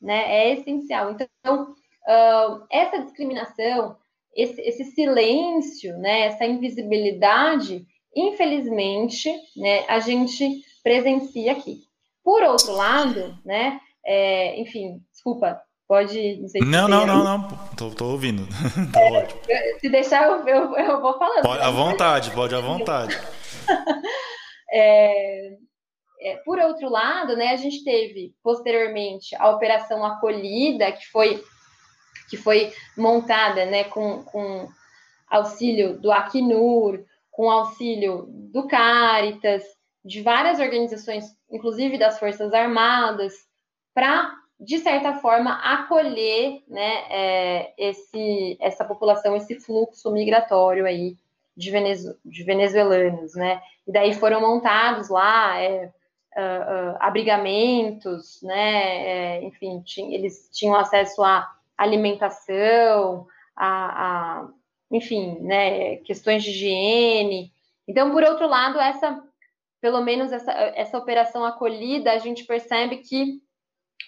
né? 0.01 0.23
É 0.33 0.53
essencial. 0.53 1.13
Então, 1.13 1.73
uh, 1.73 2.67
essa 2.71 3.03
discriminação, 3.03 3.97
esse, 4.37 4.61
esse, 4.61 4.85
silêncio, 4.93 5.97
né? 5.99 6.27
Essa 6.27 6.45
invisibilidade, 6.45 7.87
infelizmente, 8.15 9.35
né? 9.57 9.85
A 9.89 9.99
gente 9.99 10.63
presencia 10.83 11.53
aqui. 11.53 11.85
Por 12.23 12.43
outro 12.43 12.73
lado, 12.73 13.39
né? 13.45 13.81
É, 14.07 14.61
enfim, 14.61 15.01
desculpa, 15.13 15.61
pode. 15.89 16.41
Não, 16.41 16.49
sei 16.49 16.63
se 16.63 16.69
não, 16.69 16.89
não, 16.89 17.07
não, 17.07 17.25
não, 17.25 17.49
tô, 17.77 17.91
tô 17.91 18.07
ouvindo. 18.07 18.47
tá 18.93 19.01
ótimo. 19.01 19.41
Se 19.81 19.89
deixar, 19.89 20.25
eu, 20.25 20.47
eu, 20.47 20.77
eu 20.77 21.01
vou 21.01 21.19
falando. 21.19 21.43
Pode, 21.43 21.63
à 21.63 21.71
vontade, 21.71 22.31
pode 22.33 22.55
à 22.55 22.61
vontade. 22.61 23.19
É, 24.77 25.57
é, 26.21 26.37
por 26.39 26.59
outro 26.59 26.89
lado, 26.89 27.37
né, 27.37 27.51
a 27.51 27.57
gente 27.57 27.85
teve 27.85 28.35
posteriormente 28.43 29.37
a 29.37 29.51
operação 29.51 30.05
acolhida, 30.05 30.91
que 30.91 31.07
foi, 31.13 31.45
que 32.29 32.37
foi 32.37 32.73
montada 32.97 33.67
né, 33.67 33.85
com, 33.85 34.25
com 34.25 34.69
auxílio 35.29 36.01
do 36.01 36.11
Acnur, 36.11 37.05
com 37.31 37.51
auxílio 37.51 38.27
do 38.29 38.67
Caritas, 38.67 39.63
de 40.05 40.23
várias 40.23 40.59
organizações, 40.59 41.25
inclusive 41.51 41.99
das 41.99 42.19
Forças 42.19 42.53
Armadas, 42.53 43.35
para, 43.95 44.35
de 44.59 44.79
certa 44.79 45.15
forma, 45.15 45.53
acolher 45.63 46.63
né, 46.69 47.05
é, 47.09 47.75
esse, 47.79 48.59
essa 48.61 48.85
população, 48.85 49.37
esse 49.37 49.61
fluxo 49.61 50.11
migratório 50.11 50.85
aí 50.85 51.17
de, 51.57 51.71
venezu 51.71 52.19
de 52.25 52.43
venezuelanos, 52.43 53.35
né? 53.35 53.63
E 53.87 53.93
daí 53.93 54.13
foram 54.15 54.41
montados 54.41 55.09
lá 55.09 55.61
é, 55.61 55.93
uh, 56.37 56.93
uh, 56.93 56.97
abrigamentos, 57.01 58.43
né? 58.43 59.37
É, 59.37 59.45
enfim, 59.45 59.83
eles 60.13 60.49
tinham 60.53 60.75
acesso 60.75 61.23
à 61.23 61.49
alimentação, 61.77 63.27
a, 63.55 63.67
a, 63.67 64.49
enfim, 64.91 65.39
né? 65.41 65.97
Questões 65.99 66.43
de 66.43 66.51
higiene. 66.51 67.53
Então, 67.87 68.11
por 68.11 68.23
outro 68.25 68.49
lado, 68.49 68.81
essa, 68.81 69.23
pelo 69.81 70.01
menos 70.01 70.33
essa, 70.33 70.53
essa 70.53 70.99
operação 70.99 71.45
acolhida, 71.45 72.13
a 72.13 72.19
gente 72.19 72.45
percebe 72.45 72.99
que 72.99 73.43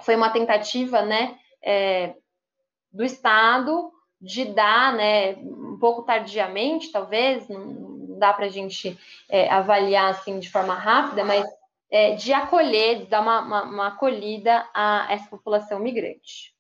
foi 0.03 0.17
uma 0.17 0.31
tentativa, 0.31 1.03
né? 1.03 1.39
É, 1.63 2.15
do 2.93 3.05
Estado 3.05 3.93
de 4.21 4.47
dar, 4.47 4.95
né, 4.95 5.35
um 5.35 5.77
pouco 5.79 6.03
tardiamente, 6.03 6.91
talvez, 6.91 7.49
não 7.49 8.19
dá 8.19 8.33
para 8.33 8.47
a 8.47 8.49
gente 8.49 8.99
é, 9.29 9.49
avaliar 9.51 10.11
assim 10.11 10.39
de 10.39 10.51
forma 10.51 10.75
rápida, 10.75 11.23
mas 11.23 11.45
é, 11.91 12.15
de 12.15 12.33
acolher, 12.33 13.01
de 13.01 13.07
dar 13.07 13.21
uma, 13.21 13.41
uma, 13.41 13.63
uma, 13.63 13.87
acolhida 13.89 14.67
a 14.75 15.07
essa 15.11 15.29
população 15.29 15.79
migrante. 15.79 16.55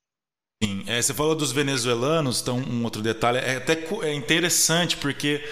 Sim, 0.63 0.85
é, 0.87 1.01
você 1.01 1.13
falou 1.13 1.35
dos 1.35 1.53
venezuelanos, 1.53 2.41
então 2.41 2.59
um 2.59 2.85
outro 2.85 3.03
detalhe, 3.03 3.39
é 3.39 3.57
até 3.57 3.75
é 4.03 4.15
interessante 4.15 4.97
porque 4.97 5.43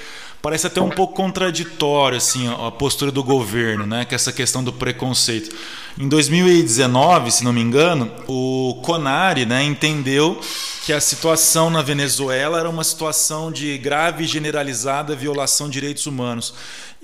parece 0.44 0.66
até 0.66 0.78
um 0.78 0.90
pouco 0.90 1.14
contraditório 1.14 2.18
assim 2.18 2.46
a 2.46 2.70
postura 2.70 3.10
do 3.10 3.24
governo, 3.24 3.86
né, 3.86 4.04
com 4.04 4.14
essa 4.14 4.30
questão 4.30 4.62
do 4.62 4.74
preconceito. 4.74 5.56
Em 5.98 6.06
2019, 6.06 7.30
se 7.30 7.42
não 7.42 7.50
me 7.50 7.62
engano, 7.62 8.12
o 8.28 8.78
Conari, 8.82 9.46
né, 9.46 9.62
entendeu 9.62 10.38
que 10.84 10.92
a 10.92 11.00
situação 11.00 11.70
na 11.70 11.80
Venezuela 11.80 12.58
era 12.60 12.68
uma 12.68 12.84
situação 12.84 13.50
de 13.50 13.78
grave 13.78 14.24
e 14.24 14.26
generalizada 14.26 15.16
violação 15.16 15.66
de 15.66 15.72
direitos 15.72 16.04
humanos. 16.04 16.52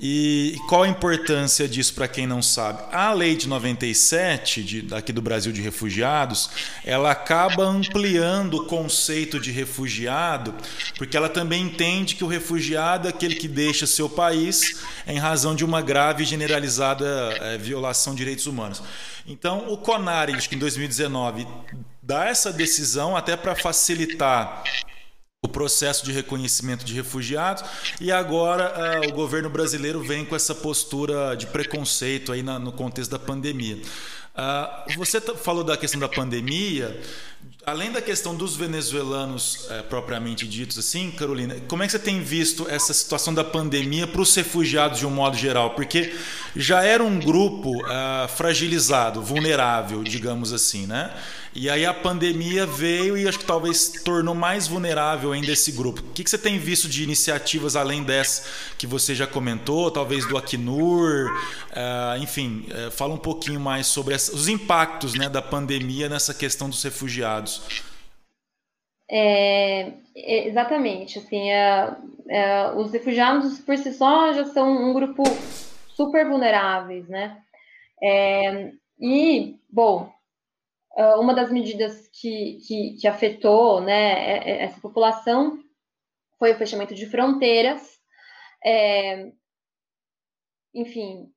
E 0.03 0.55
qual 0.67 0.81
a 0.81 0.87
importância 0.87 1.67
disso 1.67 1.93
para 1.93 2.07
quem 2.07 2.25
não 2.25 2.41
sabe? 2.41 2.81
A 2.91 3.13
lei 3.13 3.35
de 3.35 3.47
97, 3.47 4.63
de, 4.63 4.81
daqui 4.81 5.13
do 5.13 5.21
Brasil 5.21 5.51
de 5.51 5.61
refugiados, 5.61 6.49
ela 6.83 7.11
acaba 7.11 7.63
ampliando 7.65 8.55
o 8.55 8.65
conceito 8.65 9.39
de 9.39 9.51
refugiado, 9.51 10.55
porque 10.97 11.15
ela 11.15 11.29
também 11.29 11.61
entende 11.61 12.15
que 12.15 12.23
o 12.23 12.27
refugiado 12.27 13.07
é 13.07 13.11
aquele 13.11 13.35
que 13.35 13.47
deixa 13.47 13.85
seu 13.85 14.09
país 14.09 14.81
em 15.05 15.19
razão 15.19 15.53
de 15.53 15.63
uma 15.63 15.83
grave 15.83 16.23
e 16.23 16.25
generalizada 16.25 17.05
é, 17.39 17.59
violação 17.59 18.13
de 18.13 18.19
direitos 18.21 18.47
humanos. 18.47 18.81
Então, 19.27 19.71
o 19.71 19.77
CONAR, 19.77 20.31
acho 20.35 20.49
que 20.49 20.55
em 20.55 20.59
2019, 20.59 21.47
dá 22.01 22.25
essa 22.25 22.51
decisão 22.51 23.15
até 23.15 23.37
para 23.37 23.53
facilitar 23.53 24.63
o 25.43 25.49
processo 25.49 26.05
de 26.05 26.11
reconhecimento 26.11 26.85
de 26.85 26.93
refugiados 26.93 27.63
e 27.99 28.11
agora 28.11 29.01
uh, 29.03 29.09
o 29.09 29.11
governo 29.11 29.49
brasileiro 29.49 29.99
vem 29.99 30.23
com 30.23 30.35
essa 30.35 30.53
postura 30.53 31.33
de 31.33 31.47
preconceito 31.47 32.31
aí 32.31 32.43
na, 32.43 32.59
no 32.59 32.71
contexto 32.71 33.09
da 33.09 33.17
pandemia. 33.17 33.81
Uh, 34.35 34.95
você 34.95 35.19
falou 35.19 35.63
da 35.63 35.75
questão 35.75 35.99
da 35.99 36.07
pandemia, 36.07 37.01
além 37.65 37.91
da 37.91 38.01
questão 38.01 38.35
dos 38.35 38.55
venezuelanos 38.55 39.65
uh, 39.65 39.83
propriamente 39.87 40.47
ditos, 40.47 40.77
assim, 40.77 41.11
Carolina, 41.11 41.55
como 41.67 41.83
é 41.83 41.85
que 41.85 41.91
você 41.91 41.99
tem 41.99 42.21
visto 42.21 42.67
essa 42.69 42.93
situação 42.93 43.33
da 43.33 43.43
pandemia 43.43 44.07
para 44.07 44.21
os 44.21 44.33
refugiados 44.35 44.99
de 44.99 45.05
um 45.05 45.11
modo 45.11 45.37
geral? 45.37 45.71
Porque 45.71 46.13
já 46.55 46.83
era 46.83 47.03
um 47.03 47.19
grupo 47.19 47.77
uh, 47.83 48.27
fragilizado, 48.35 49.21
vulnerável, 49.21 50.03
digamos 50.03 50.51
assim, 50.51 50.87
né? 50.87 51.13
E 51.53 51.69
aí 51.69 51.85
a 51.85 51.93
pandemia 51.93 52.65
veio 52.65 53.17
e 53.17 53.27
acho 53.27 53.39
que 53.39 53.45
talvez 53.45 53.89
tornou 54.05 54.33
mais 54.33 54.67
vulnerável 54.67 55.33
ainda 55.33 55.51
esse 55.51 55.73
grupo. 55.73 55.99
O 55.99 56.13
que, 56.13 56.23
que 56.23 56.29
você 56.29 56.37
tem 56.37 56.57
visto 56.57 56.87
de 56.87 57.03
iniciativas 57.03 57.75
além 57.75 58.03
dessa 58.03 58.43
que 58.77 58.87
você 58.87 59.13
já 59.13 59.27
comentou, 59.27 59.91
talvez 59.91 60.25
do 60.25 60.37
Acnur? 60.37 61.29
Uh, 61.71 62.21
enfim, 62.21 62.65
uh, 62.69 62.89
fala 62.91 63.13
um 63.13 63.17
pouquinho 63.17 63.59
mais 63.59 63.87
sobre 63.87 64.13
essa, 64.13 64.33
os 64.33 64.47
impactos 64.47 65.13
né, 65.13 65.27
da 65.27 65.41
pandemia 65.41 66.07
nessa 66.07 66.33
questão 66.33 66.69
dos 66.69 66.81
refugiados. 66.83 67.30
É, 69.09 69.93
exatamente, 70.15 71.19
assim, 71.19 71.51
é, 71.51 71.95
é, 72.29 72.71
os 72.71 72.91
refugiados 72.93 73.59
por 73.59 73.77
si 73.77 73.93
só 73.93 74.31
já 74.31 74.45
são 74.45 74.71
um 74.71 74.93
grupo 74.93 75.23
super 75.89 76.27
vulneráveis, 76.27 77.07
né? 77.09 77.41
É, 78.01 78.71
e, 78.99 79.59
bom, 79.69 80.11
uma 81.17 81.33
das 81.33 81.51
medidas 81.51 82.07
que, 82.13 82.59
que, 82.67 82.97
que 82.99 83.07
afetou 83.07 83.81
né, 83.81 84.13
é, 84.13 84.49
é, 84.49 84.63
essa 84.63 84.79
população 84.79 85.59
foi 86.37 86.53
o 86.53 86.57
fechamento 86.57 86.95
de 86.95 87.05
fronteiras, 87.05 87.99
é, 88.63 89.31
enfim, 90.73 91.31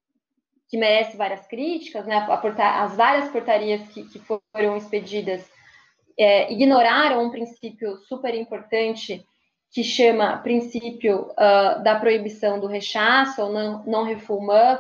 que 0.69 0.79
merece 0.79 1.17
várias 1.17 1.47
críticas, 1.47 2.07
né, 2.07 2.27
portar, 2.41 2.83
as 2.85 2.97
várias 2.97 3.29
portarias 3.31 3.87
que, 3.89 4.05
que 4.09 4.19
foram 4.19 4.77
expedidas 4.77 5.49
é, 6.19 6.53
ignoraram 6.53 7.25
um 7.25 7.31
princípio 7.31 7.97
super 8.09 8.35
importante 8.35 9.25
que 9.75 9.83
chama 9.83 10.39
princípio 10.39 11.33
uh, 11.33 11.83
da 11.83 11.99
proibição 11.99 12.61
do 12.61 12.69
rechaço 12.69 13.43
ou 13.43 13.53
não, 13.53 13.85
não 13.85 14.05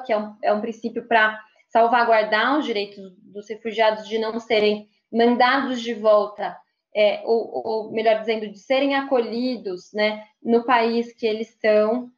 que 0.05 0.12
é 0.12 0.16
um, 0.16 0.37
é 0.40 0.53
um 0.53 0.61
princípio 0.61 1.09
para 1.09 1.40
salvaguardar 1.68 2.57
os 2.57 2.64
direitos 2.64 3.12
dos 3.20 3.49
refugiados 3.49 4.07
de 4.07 4.18
não 4.18 4.38
serem 4.38 4.88
mandados 5.12 5.83
de 5.83 5.92
volta, 5.94 6.57
é, 6.94 7.23
ou, 7.25 7.62
ou, 7.66 7.92
melhor 7.92 8.20
dizendo, 8.20 8.49
de 8.49 8.59
serem 8.61 8.94
acolhidos 8.94 9.92
né, 9.92 10.25
no 10.40 10.64
país 10.64 11.12
que 11.12 11.27
eles 11.27 11.51
estão. 11.51 12.09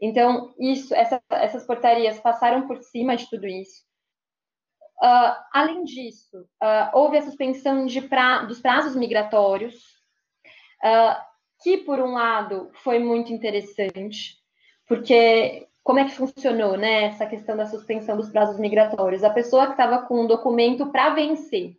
Então, 0.00 0.54
isso, 0.60 0.94
essa, 0.94 1.22
essas 1.30 1.66
portarias 1.66 2.20
passaram 2.20 2.66
por 2.66 2.82
cima 2.82 3.16
de 3.16 3.28
tudo 3.30 3.46
isso. 3.46 3.87
Uh, 5.00 5.30
além 5.52 5.84
disso, 5.84 6.40
uh, 6.60 6.90
houve 6.92 7.18
a 7.18 7.22
suspensão 7.22 7.86
pra, 8.08 8.42
dos 8.42 8.60
prazos 8.60 8.96
migratórios, 8.96 9.76
uh, 10.82 11.14
que, 11.62 11.78
por 11.78 12.00
um 12.00 12.14
lado, 12.14 12.70
foi 12.82 12.98
muito 12.98 13.32
interessante, 13.32 14.36
porque 14.88 15.68
como 15.84 16.00
é 16.00 16.04
que 16.04 16.10
funcionou, 16.10 16.76
né, 16.76 17.04
essa 17.04 17.26
questão 17.26 17.56
da 17.56 17.66
suspensão 17.66 18.16
dos 18.16 18.28
prazos 18.28 18.58
migratórios? 18.58 19.22
A 19.22 19.30
pessoa 19.30 19.66
que 19.66 19.72
estava 19.72 20.02
com 20.02 20.22
um 20.22 20.26
documento 20.26 20.90
para 20.90 21.10
vencer, 21.10 21.76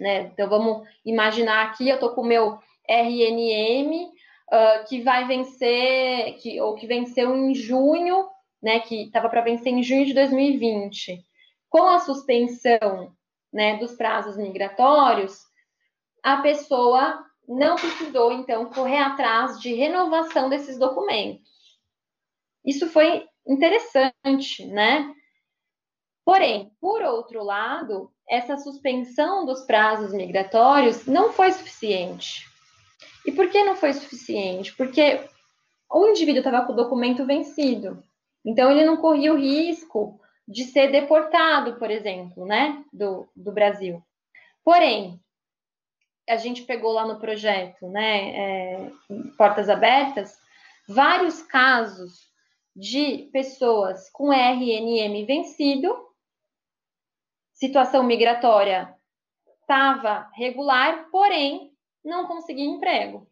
né? 0.00 0.22
Então 0.32 0.48
vamos 0.48 0.86
imaginar 1.04 1.66
aqui, 1.66 1.88
eu 1.88 1.94
estou 1.94 2.10
com 2.10 2.20
o 2.20 2.26
meu 2.26 2.58
RNM 2.88 4.10
que 4.88 5.02
vai 5.02 5.26
vencer, 5.26 6.34
que, 6.34 6.60
ou 6.60 6.74
que 6.74 6.86
venceu 6.86 7.34
em 7.36 7.54
junho, 7.54 8.28
né? 8.62 8.80
Que 8.80 9.04
estava 9.04 9.28
para 9.28 9.40
vencer 9.40 9.72
em 9.72 9.82
junho 9.82 10.04
de 10.04 10.14
2020. 10.14 11.27
Com 11.70 11.82
a 11.88 11.98
suspensão 12.00 13.12
né, 13.52 13.76
dos 13.78 13.94
prazos 13.94 14.36
migratórios, 14.36 15.42
a 16.22 16.38
pessoa 16.38 17.24
não 17.48 17.76
precisou, 17.76 18.32
então, 18.32 18.66
correr 18.66 18.98
atrás 18.98 19.58
de 19.60 19.72
renovação 19.74 20.50
desses 20.50 20.78
documentos. 20.78 21.48
Isso 22.64 22.88
foi 22.88 23.26
interessante, 23.46 24.66
né? 24.66 25.14
Porém, 26.24 26.70
por 26.78 27.00
outro 27.02 27.42
lado, 27.42 28.12
essa 28.28 28.58
suspensão 28.58 29.46
dos 29.46 29.62
prazos 29.62 30.12
migratórios 30.12 31.06
não 31.06 31.32
foi 31.32 31.50
suficiente. 31.52 32.46
E 33.24 33.32
por 33.32 33.48
que 33.48 33.64
não 33.64 33.74
foi 33.74 33.94
suficiente? 33.94 34.76
Porque 34.76 35.26
o 35.90 36.06
indivíduo 36.08 36.40
estava 36.40 36.66
com 36.66 36.74
o 36.74 36.76
documento 36.76 37.24
vencido. 37.24 38.02
Então, 38.44 38.70
ele 38.70 38.84
não 38.84 38.98
corria 38.98 39.32
o 39.32 39.38
risco 39.38 40.20
de 40.48 40.64
ser 40.64 40.90
deportado, 40.90 41.78
por 41.78 41.90
exemplo, 41.90 42.46
né, 42.46 42.82
do, 42.90 43.28
do 43.36 43.52
Brasil. 43.52 44.02
Porém, 44.64 45.20
a 46.26 46.36
gente 46.36 46.62
pegou 46.62 46.92
lá 46.92 47.06
no 47.06 47.20
projeto, 47.20 47.86
né, 47.88 48.30
é, 48.30 48.92
Portas 49.36 49.68
Abertas, 49.68 50.34
vários 50.88 51.42
casos 51.42 52.26
de 52.74 53.28
pessoas 53.30 54.08
com 54.10 54.32
RNM 54.32 55.26
vencido 55.26 55.94
situação 57.52 58.04
migratória 58.04 58.94
estava 59.60 60.30
regular, 60.32 61.10
porém 61.10 61.72
não 62.04 62.26
conseguia 62.26 62.64
emprego. 62.64 63.28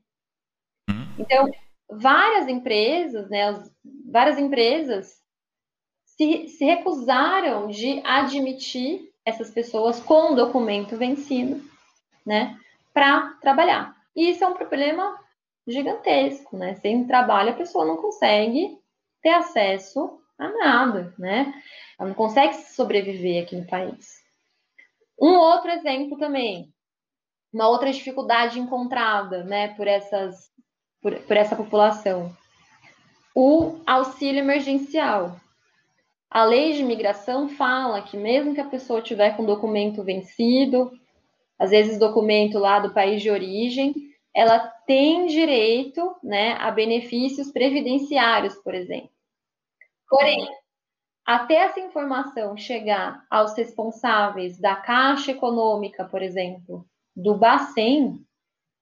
Uhum. 0.91 1.15
Então, 1.19 1.51
várias 1.89 2.49
empresas, 2.49 3.31
né, 3.31 3.65
várias 4.11 4.39
empresas 4.39 5.25
se, 6.17 6.49
se 6.49 6.65
recusaram 6.65 7.69
de 7.69 8.01
admitir 8.05 9.13
essas 9.25 9.51
pessoas 9.51 10.01
com 10.01 10.35
documento 10.35 10.97
vencido, 10.97 11.63
né, 12.25 12.59
para 12.93 13.35
trabalhar. 13.41 13.95
E 14.15 14.31
isso 14.31 14.43
é 14.43 14.47
um 14.47 14.55
problema 14.55 15.19
gigantesco, 15.67 16.57
né? 16.57 16.77
Sem 16.77 17.07
trabalho 17.07 17.51
a 17.51 17.57
pessoa 17.57 17.85
não 17.85 17.97
consegue 17.97 18.79
ter 19.21 19.31
acesso 19.31 20.21
a 20.39 20.49
nada, 20.49 21.13
né? 21.19 21.53
Ela 21.99 22.09
não 22.09 22.15
consegue 22.15 22.55
sobreviver 22.55 23.43
aqui 23.43 23.57
no 23.57 23.67
país. 23.67 24.23
Um 25.21 25.35
outro 25.35 25.71
exemplo 25.71 26.19
também, 26.19 26.73
uma 27.53 27.69
outra 27.69 27.91
dificuldade 27.91 28.61
encontrada, 28.61 29.43
né, 29.45 29.69
por 29.75 29.87
essas, 29.89 30.51
por, 31.01 31.19
por 31.21 31.37
essa 31.37 31.57
população, 31.57 32.35
o 33.35 33.81
auxílio 33.87 34.41
emergencial. 34.41 35.41
A 36.31 36.45
lei 36.45 36.73
de 36.73 36.81
imigração 36.81 37.49
fala 37.49 38.03
que 38.03 38.17
mesmo 38.17 38.55
que 38.55 38.61
a 38.61 38.69
pessoa 38.69 39.01
tiver 39.01 39.37
com 39.37 39.45
documento 39.45 40.03
vencido, 40.03 40.91
às 41.59 41.71
vezes 41.71 41.99
documento 41.99 42.59
lá 42.59 42.79
do 42.79 42.93
país 42.93 43.23
de 43.23 43.31
origem, 43.31 43.95
ela 44.35 44.59
tem 44.87 45.27
direito, 45.27 46.15
né, 46.23 46.53
a 46.55 46.71
benefícios 46.71 47.51
previdenciários, 47.51 48.55
por 48.57 48.75
exemplo. 48.75 49.11
Porém, 50.09 50.47
até 51.25 51.55
essa 51.55 51.81
informação 51.81 52.57
chegar 52.57 53.25
aos 53.31 53.57
responsáveis 53.57 54.61
da 54.61 54.77
Caixa 54.77 55.33
Econômica, 55.33 56.05
por 56.05 56.23
exemplo, 56.23 56.87
do 57.17 57.35
Bacen, 57.35 58.21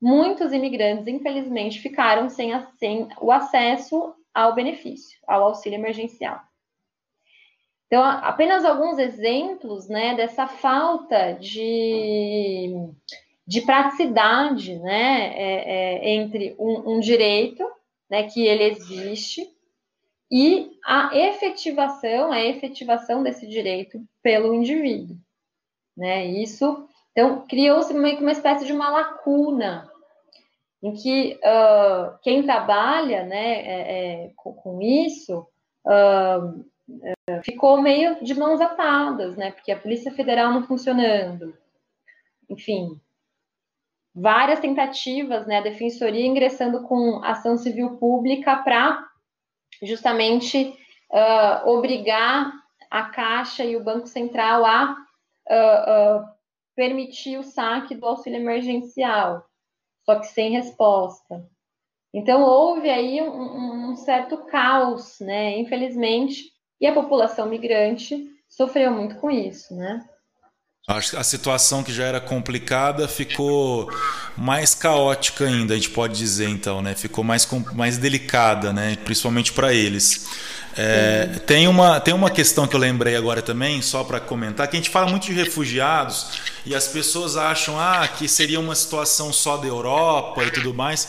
muitos 0.00 0.52
imigrantes, 0.52 1.06
infelizmente, 1.06 1.80
ficaram 1.80 2.28
sem, 2.28 2.50
sem 2.78 3.08
o 3.20 3.30
acesso 3.30 4.14
ao 4.34 4.54
benefício, 4.54 5.18
ao 5.26 5.44
auxílio 5.44 5.78
emergencial. 5.78 6.40
Então, 7.94 8.02
apenas 8.02 8.64
alguns 8.64 8.98
exemplos 8.98 9.88
né, 9.88 10.16
dessa 10.16 10.48
falta 10.48 11.30
de, 11.34 12.74
de 13.46 13.60
praticidade 13.60 14.76
né, 14.80 15.32
é, 15.36 16.02
é, 16.02 16.08
entre 16.08 16.56
um, 16.58 16.94
um 16.94 16.98
direito 16.98 17.64
né, 18.10 18.24
que 18.24 18.44
ele 18.44 18.64
existe 18.64 19.48
e 20.28 20.72
a 20.84 21.16
efetivação, 21.16 22.32
a 22.32 22.44
efetivação 22.44 23.22
desse 23.22 23.46
direito 23.46 24.02
pelo 24.20 24.52
indivíduo, 24.52 25.16
né? 25.96 26.26
Isso, 26.26 26.88
então, 27.12 27.46
criou-se 27.46 27.94
meio 27.94 28.16
que 28.16 28.24
uma 28.24 28.32
espécie 28.32 28.66
de 28.66 28.72
uma 28.72 28.90
lacuna 28.90 29.88
em 30.82 30.94
que 30.94 31.38
uh, 31.44 32.18
quem 32.24 32.42
trabalha, 32.42 33.22
né, 33.24 33.52
é, 33.52 34.24
é, 34.24 34.32
com, 34.34 34.52
com, 34.52 34.82
isso 34.82 35.46
uh, 35.86 36.73
ficou 37.44 37.80
meio 37.80 38.22
de 38.22 38.34
mãos 38.34 38.60
atadas, 38.60 39.36
né? 39.36 39.52
Porque 39.52 39.72
a 39.72 39.78
Polícia 39.78 40.12
Federal 40.12 40.52
não 40.52 40.66
funcionando, 40.66 41.56
enfim, 42.48 43.00
várias 44.14 44.60
tentativas, 44.60 45.46
né? 45.46 45.58
A 45.58 45.62
Defensoria 45.62 46.26
ingressando 46.26 46.82
com 46.82 47.22
ação 47.24 47.56
civil 47.56 47.96
pública 47.96 48.56
para 48.56 49.04
justamente 49.82 50.76
uh, 51.10 51.68
obrigar 51.68 52.52
a 52.90 53.04
Caixa 53.04 53.64
e 53.64 53.76
o 53.76 53.82
Banco 53.82 54.06
Central 54.06 54.64
a 54.64 54.96
uh, 55.50 56.20
uh, 56.20 56.28
permitir 56.76 57.38
o 57.38 57.42
saque 57.42 57.94
do 57.94 58.06
auxílio 58.06 58.38
emergencial, 58.38 59.44
só 60.04 60.20
que 60.20 60.26
sem 60.26 60.52
resposta. 60.52 61.44
Então, 62.12 62.42
houve 62.42 62.88
aí 62.88 63.20
um, 63.20 63.90
um 63.90 63.96
certo 63.96 64.46
caos, 64.46 65.18
né? 65.18 65.58
Infelizmente, 65.58 66.53
e 66.80 66.86
a 66.86 66.92
população 66.92 67.48
migrante 67.48 68.26
sofreu 68.48 68.90
muito 68.92 69.16
com 69.16 69.30
isso, 69.30 69.74
né? 69.74 70.04
A 70.86 71.24
situação 71.24 71.82
que 71.82 71.90
já 71.90 72.04
era 72.04 72.20
complicada 72.20 73.08
ficou 73.08 73.90
mais 74.36 74.74
caótica 74.74 75.46
ainda, 75.46 75.72
a 75.72 75.76
gente 75.76 75.88
pode 75.88 76.14
dizer 76.14 76.46
então, 76.46 76.82
né? 76.82 76.94
Ficou 76.94 77.24
mais, 77.24 77.48
mais 77.72 77.96
delicada, 77.96 78.70
né? 78.70 78.94
Principalmente 79.02 79.50
para 79.50 79.72
eles. 79.72 80.28
É, 80.76 81.40
tem, 81.46 81.68
uma, 81.68 82.00
tem 82.00 82.12
uma 82.12 82.30
questão 82.30 82.66
que 82.66 82.76
eu 82.76 82.80
lembrei 82.80 83.16
agora 83.16 83.40
também, 83.40 83.80
só 83.80 84.04
para 84.04 84.20
comentar, 84.20 84.68
que 84.68 84.76
a 84.76 84.78
gente 84.78 84.90
fala 84.90 85.08
muito 85.08 85.24
de 85.24 85.32
refugiados 85.32 86.26
e 86.66 86.74
as 86.74 86.88
pessoas 86.88 87.36
acham 87.36 87.78
ah, 87.78 88.06
que 88.06 88.28
seria 88.28 88.60
uma 88.60 88.74
situação 88.74 89.32
só 89.32 89.56
da 89.56 89.66
Europa 89.66 90.44
e 90.44 90.50
tudo 90.50 90.74
mais. 90.74 91.08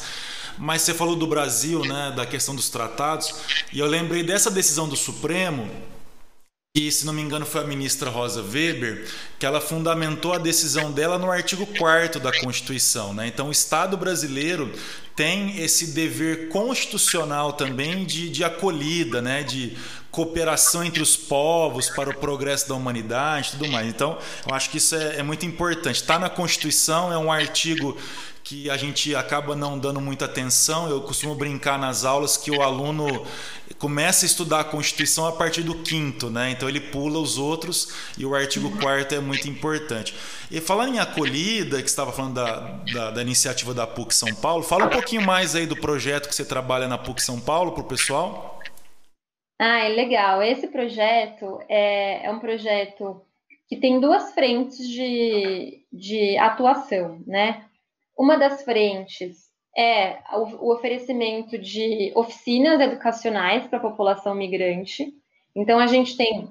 Mas 0.58 0.82
você 0.82 0.94
falou 0.94 1.16
do 1.16 1.28
Brasil, 1.28 1.84
né? 1.86 2.14
Da 2.16 2.26
questão 2.26 2.56
dos 2.56 2.70
tratados, 2.70 3.34
e 3.74 3.80
eu 3.80 3.86
lembrei 3.86 4.24
dessa 4.24 4.50
decisão 4.50 4.88
do 4.88 4.96
Supremo 4.96 5.70
e, 6.78 6.92
se 6.92 7.06
não 7.06 7.14
me 7.14 7.22
engano, 7.22 7.46
foi 7.46 7.62
a 7.62 7.64
ministra 7.64 8.10
Rosa 8.10 8.42
Weber, 8.42 9.08
que 9.40 9.46
ela 9.46 9.62
fundamentou 9.62 10.34
a 10.34 10.38
decisão 10.38 10.92
dela 10.92 11.18
no 11.18 11.32
artigo 11.32 11.66
4 11.66 12.20
da 12.20 12.38
Constituição. 12.38 13.14
Né? 13.14 13.28
Então, 13.28 13.48
o 13.48 13.52
Estado 13.52 13.96
brasileiro 13.96 14.70
tem 15.16 15.58
esse 15.62 15.94
dever 15.94 16.50
constitucional 16.50 17.54
também 17.54 18.04
de, 18.04 18.30
de 18.30 18.44
acolhida, 18.44 19.22
né? 19.22 19.42
de 19.42 19.78
cooperação 20.16 20.82
entre 20.82 21.04
os 21.04 21.18
povos 21.18 21.90
para 21.90 22.10
o 22.10 22.16
progresso 22.16 22.70
da 22.70 22.74
humanidade 22.74 23.52
tudo 23.52 23.68
mais. 23.68 23.86
Então, 23.86 24.18
eu 24.48 24.56
acho 24.56 24.70
que 24.70 24.78
isso 24.78 24.96
é, 24.96 25.18
é 25.18 25.24
muito 25.24 25.46
importante. 25.46 25.98
Está 25.98 26.18
na 26.18 26.30
Constituição, 26.30 27.12
é 27.12 27.18
um 27.18 27.30
artigo 27.30 27.98
que 28.42 28.70
a 28.70 28.78
gente 28.78 29.14
acaba 29.14 29.56
não 29.56 29.78
dando 29.78 30.00
muita 30.00 30.24
atenção. 30.24 30.88
Eu 30.88 31.02
costumo 31.02 31.36
brincar 31.36 31.78
nas 31.78 32.06
aulas 32.06 32.38
que 32.38 32.50
o 32.50 32.62
aluno 32.62 33.26
começa 33.78 34.24
a 34.24 34.28
estudar 34.28 34.62
a 34.62 34.64
Constituição 34.64 35.28
a 35.28 35.34
partir 35.34 35.64
do 35.64 35.76
quinto, 35.76 36.30
né? 36.30 36.52
Então 36.52 36.70
ele 36.70 36.80
pula 36.80 37.20
os 37.20 37.38
outros 37.38 37.90
e 38.18 38.26
o 38.26 38.34
artigo 38.34 38.72
quarto 38.78 39.16
é 39.16 39.20
muito 39.20 39.50
importante. 39.50 40.16
E 40.50 40.62
falando 40.62 40.94
em 40.94 41.00
acolhida, 41.00 41.82
que 41.82 41.90
estava 41.90 42.14
falando 42.14 42.36
da, 42.36 42.60
da, 42.94 43.12
da, 43.12 43.22
iniciativa 43.22 43.74
da 43.74 43.86
PUC 43.86 44.16
São 44.16 44.34
Paulo, 44.36 44.64
fala 44.64 44.86
um 44.86 44.90
pouquinho 44.90 45.24
mais 45.24 45.56
aí 45.56 45.66
do 45.66 45.76
projeto 45.76 46.30
que 46.30 46.36
você 46.36 46.46
trabalha 46.46 46.88
na 46.88 46.98
PUC 46.98 47.22
São 47.22 47.38
Paulo 47.38 47.74
para 47.74 47.82
o 47.82 47.86
pessoal. 47.86 48.56
Ah, 49.58 49.86
é 49.86 49.90
legal. 49.90 50.44
Esse 50.44 50.68
projeto 50.68 51.60
é, 51.70 52.26
é 52.26 52.32
um 52.32 52.40
projeto 52.40 53.22
que 53.68 53.78
tem 53.78 54.00
duas 54.00 54.34
frentes 54.34 54.88
de, 54.88 55.86
de 55.92 56.38
atuação, 56.38 57.22
né? 57.26 57.66
Uma 58.18 58.38
das 58.38 58.64
frentes 58.64 59.46
é 59.78 60.20
o 60.34 60.72
oferecimento 60.74 61.58
de 61.58 62.12
oficinas 62.16 62.80
educacionais 62.80 63.68
para 63.68 63.78
a 63.78 63.82
população 63.82 64.34
migrante. 64.34 65.14
Então, 65.56 65.80
a 65.80 65.88
gente 65.88 66.16
tem 66.16 66.50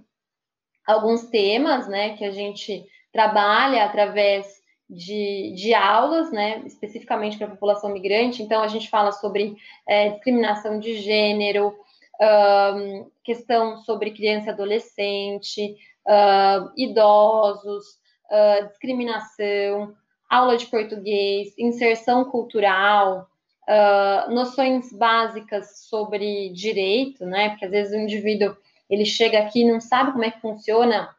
alguns 0.87 1.25
temas, 1.29 1.89
né, 1.89 2.17
que 2.17 2.25
a 2.25 2.31
gente 2.31 2.85
trabalha 3.13 3.85
através 3.85 4.47
de, 4.89 5.55
de 5.57 5.73
aulas, 5.73 6.31
né, 6.31 6.63
especificamente 6.67 7.39
para 7.39 7.47
a 7.47 7.51
população 7.51 7.91
migrante. 7.91 8.43
Então, 8.43 8.63
a 8.63 8.69
gente 8.69 8.91
fala 8.91 9.13
sobre 9.13 9.57
é, 9.89 10.11
discriminação 10.11 10.79
de 10.79 10.99
gênero, 10.99 11.75
um, 12.21 13.11
questão 13.23 13.79
sobre 13.79 14.13
criança 14.13 14.49
e 14.49 14.51
adolescente, 14.51 15.77
uh, 16.07 16.71
idosos, 16.77 17.99
uh, 18.31 18.67
discriminação, 18.69 19.95
aula 20.29 20.57
de 20.57 20.67
português, 20.67 21.55
inserção 21.59 22.25
cultural, 22.25 23.29
uh, 23.69 24.31
noções 24.33 24.93
básicas 24.93 25.87
sobre 25.89 26.51
direito, 26.51 27.25
né? 27.25 27.51
Porque 27.51 27.65
às 27.65 27.71
vezes 27.71 27.93
o 27.93 28.01
indivíduo 28.01 28.57
ele 28.89 29.05
chega 29.05 29.39
aqui 29.39 29.63
e 29.63 29.71
não 29.71 29.81
sabe 29.81 30.13
como 30.13 30.25
é 30.25 30.31
que 30.31 30.41
funciona 30.41 31.15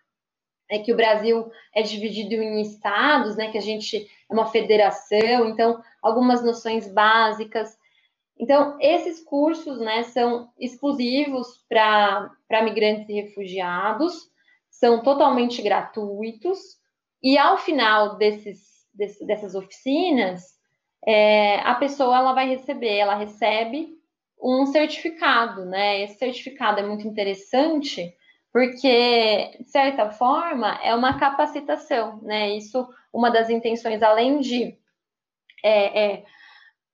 é 0.69 0.79
que 0.79 0.91
o 0.91 0.95
Brasil 0.95 1.51
é 1.73 1.81
dividido 1.81 2.33
em 2.35 2.61
estados, 2.61 3.35
né, 3.35 3.51
que 3.51 3.57
a 3.57 3.61
gente 3.61 3.97
é 3.97 4.33
uma 4.33 4.47
federação, 4.47 5.47
então 5.47 5.81
algumas 6.01 6.43
noções 6.43 6.91
básicas. 6.91 7.77
Então, 8.37 8.77
esses 8.81 9.23
cursos, 9.23 9.79
né, 9.79 10.03
são 10.03 10.49
exclusivos 10.59 11.63
para 11.69 12.63
migrantes 12.63 13.07
e 13.07 13.13
refugiados, 13.13 14.29
são 14.69 15.01
totalmente 15.01 15.61
gratuitos, 15.61 16.59
e 17.23 17.37
ao 17.37 17.57
final 17.57 18.17
desses, 18.17 18.85
desses, 18.93 19.25
dessas 19.25 19.55
oficinas, 19.55 20.55
é, 21.05 21.59
a 21.61 21.75
pessoa 21.75 22.17
ela 22.17 22.33
vai 22.33 22.47
receber, 22.49 22.97
ela 22.97 23.15
recebe 23.15 23.95
um 24.41 24.65
certificado, 24.65 25.65
né? 25.65 26.01
Esse 26.01 26.17
certificado 26.17 26.79
é 26.79 26.83
muito 26.85 27.07
interessante, 27.07 28.13
porque, 28.51 29.57
de 29.59 29.69
certa 29.69 30.11
forma, 30.11 30.79
é 30.83 30.93
uma 30.93 31.17
capacitação, 31.17 32.21
né? 32.21 32.55
Isso, 32.55 32.87
uma 33.13 33.29
das 33.29 33.49
intenções, 33.49 34.03
além 34.03 34.39
de 34.39 34.77
é, 35.63 36.05
é, 36.05 36.23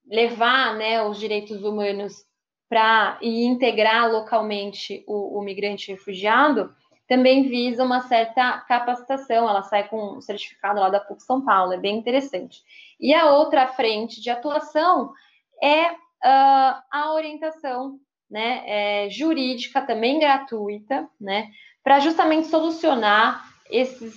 levar 0.05 0.75
né, 0.75 1.03
os 1.03 1.19
direitos 1.19 1.63
humanos 1.63 2.25
para 2.69 3.17
e 3.21 3.43
integrar 3.45 4.09
localmente 4.09 5.03
o, 5.05 5.39
o, 5.39 5.43
migrante 5.43 5.91
refugiado, 5.91 6.73
também 7.07 7.49
visa 7.49 7.83
uma 7.83 8.01
certa 8.01 8.59
capacitação. 8.61 9.49
Ela 9.49 9.61
sai 9.63 9.87
com 9.89 10.17
um 10.17 10.21
certificado 10.21 10.79
lá 10.79 10.89
da 10.89 10.99
PUC 10.99 11.21
São 11.23 11.43
Paulo, 11.43 11.73
é 11.73 11.77
bem 11.77 11.97
interessante. 11.97 12.61
E 12.99 13.13
a 13.13 13.31
outra 13.31 13.67
frente 13.67 14.21
de 14.21 14.29
atuação 14.29 15.11
é 15.61 15.91
uh, 15.91 16.81
a 16.89 17.13
orientação 17.13 17.99
né, 18.29 18.63
é, 18.65 19.09
jurídica 19.09 19.81
também 19.81 20.17
gratuita, 20.17 21.09
né, 21.19 21.49
para 21.83 21.99
justamente 21.99 22.47
solucionar 22.47 23.43
esses 23.69 24.15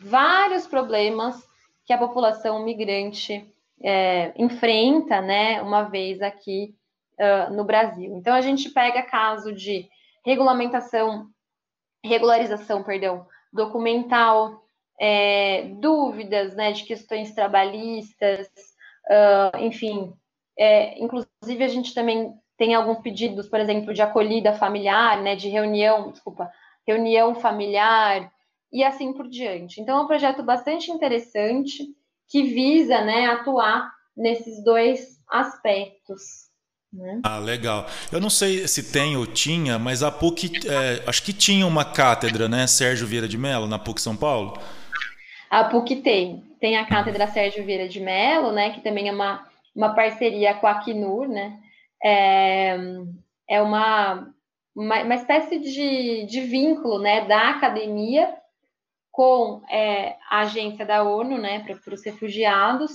vários 0.00 0.66
problemas 0.66 1.42
que 1.84 1.92
a 1.92 1.98
população 1.98 2.64
migrante 2.64 3.44
é, 3.82 4.32
enfrenta, 4.36 5.20
né, 5.20 5.60
uma 5.62 5.82
vez 5.82 6.20
aqui 6.22 6.74
uh, 7.18 7.54
no 7.54 7.64
Brasil. 7.64 8.14
Então 8.16 8.34
a 8.34 8.40
gente 8.40 8.70
pega 8.70 9.02
caso 9.02 9.52
de 9.52 9.88
regulamentação, 10.24 11.28
regularização, 12.04 12.82
perdão, 12.82 13.26
documental, 13.52 14.62
é, 15.00 15.68
dúvidas, 15.80 16.54
né, 16.54 16.72
de 16.72 16.84
questões 16.84 17.34
trabalhistas, 17.34 18.48
uh, 19.10 19.58
enfim, 19.58 20.12
é, 20.58 20.98
inclusive 21.02 21.62
a 21.62 21.68
gente 21.68 21.94
também 21.94 22.32
tem 22.56 22.74
alguns 22.74 23.00
pedidos, 23.00 23.48
por 23.48 23.60
exemplo, 23.60 23.92
de 23.92 24.00
acolhida 24.00 24.54
familiar, 24.54 25.22
né, 25.22 25.36
de 25.36 25.48
reunião, 25.48 26.10
desculpa, 26.10 26.50
reunião 26.86 27.34
familiar 27.34 28.32
e 28.72 28.82
assim 28.82 29.12
por 29.12 29.28
diante. 29.28 29.80
Então, 29.80 29.98
é 29.98 30.02
um 30.02 30.06
projeto 30.06 30.42
bastante 30.42 30.90
interessante 30.90 31.84
que 32.28 32.42
visa, 32.42 33.02
né, 33.02 33.26
atuar 33.26 33.90
nesses 34.16 34.62
dois 34.64 35.18
aspectos. 35.30 36.46
Né? 36.92 37.20
Ah, 37.24 37.38
legal. 37.38 37.86
Eu 38.10 38.20
não 38.20 38.30
sei 38.30 38.66
se 38.66 38.90
tem 38.92 39.16
ou 39.16 39.26
tinha, 39.26 39.78
mas 39.78 40.02
a 40.02 40.10
PUC, 40.10 40.50
é, 40.66 41.02
acho 41.06 41.22
que 41.22 41.32
tinha 41.32 41.66
uma 41.66 41.84
cátedra, 41.84 42.48
né, 42.48 42.66
Sérgio 42.66 43.06
Vieira 43.06 43.28
de 43.28 43.36
Mello, 43.36 43.66
na 43.66 43.78
PUC 43.78 44.00
São 44.00 44.16
Paulo? 44.16 44.58
A 45.50 45.64
PUC 45.64 45.96
tem. 45.96 46.44
Tem 46.60 46.76
a 46.76 46.86
cátedra 46.86 47.26
Sérgio 47.26 47.64
Vieira 47.64 47.88
de 47.88 48.00
Mello, 48.00 48.52
né, 48.52 48.70
que 48.70 48.80
também 48.80 49.08
é 49.08 49.12
uma, 49.12 49.46
uma 49.74 49.94
parceria 49.94 50.54
com 50.54 50.66
a 50.66 50.72
Acnur, 50.72 51.28
né, 51.28 51.58
é, 52.02 52.78
é 53.48 53.60
uma, 53.60 54.28
uma, 54.74 55.02
uma, 55.02 55.14
espécie 55.14 55.58
de, 55.58 56.26
de 56.26 56.40
vínculo 56.40 56.98
né, 56.98 57.26
da 57.26 57.50
academia 57.50 58.32
com 59.16 59.62
é, 59.70 60.14
a 60.28 60.40
agência 60.40 60.84
da 60.84 61.02
ONU 61.02 61.38
né, 61.38 61.64
para 61.82 61.94
os 61.94 62.04
refugiados, 62.04 62.92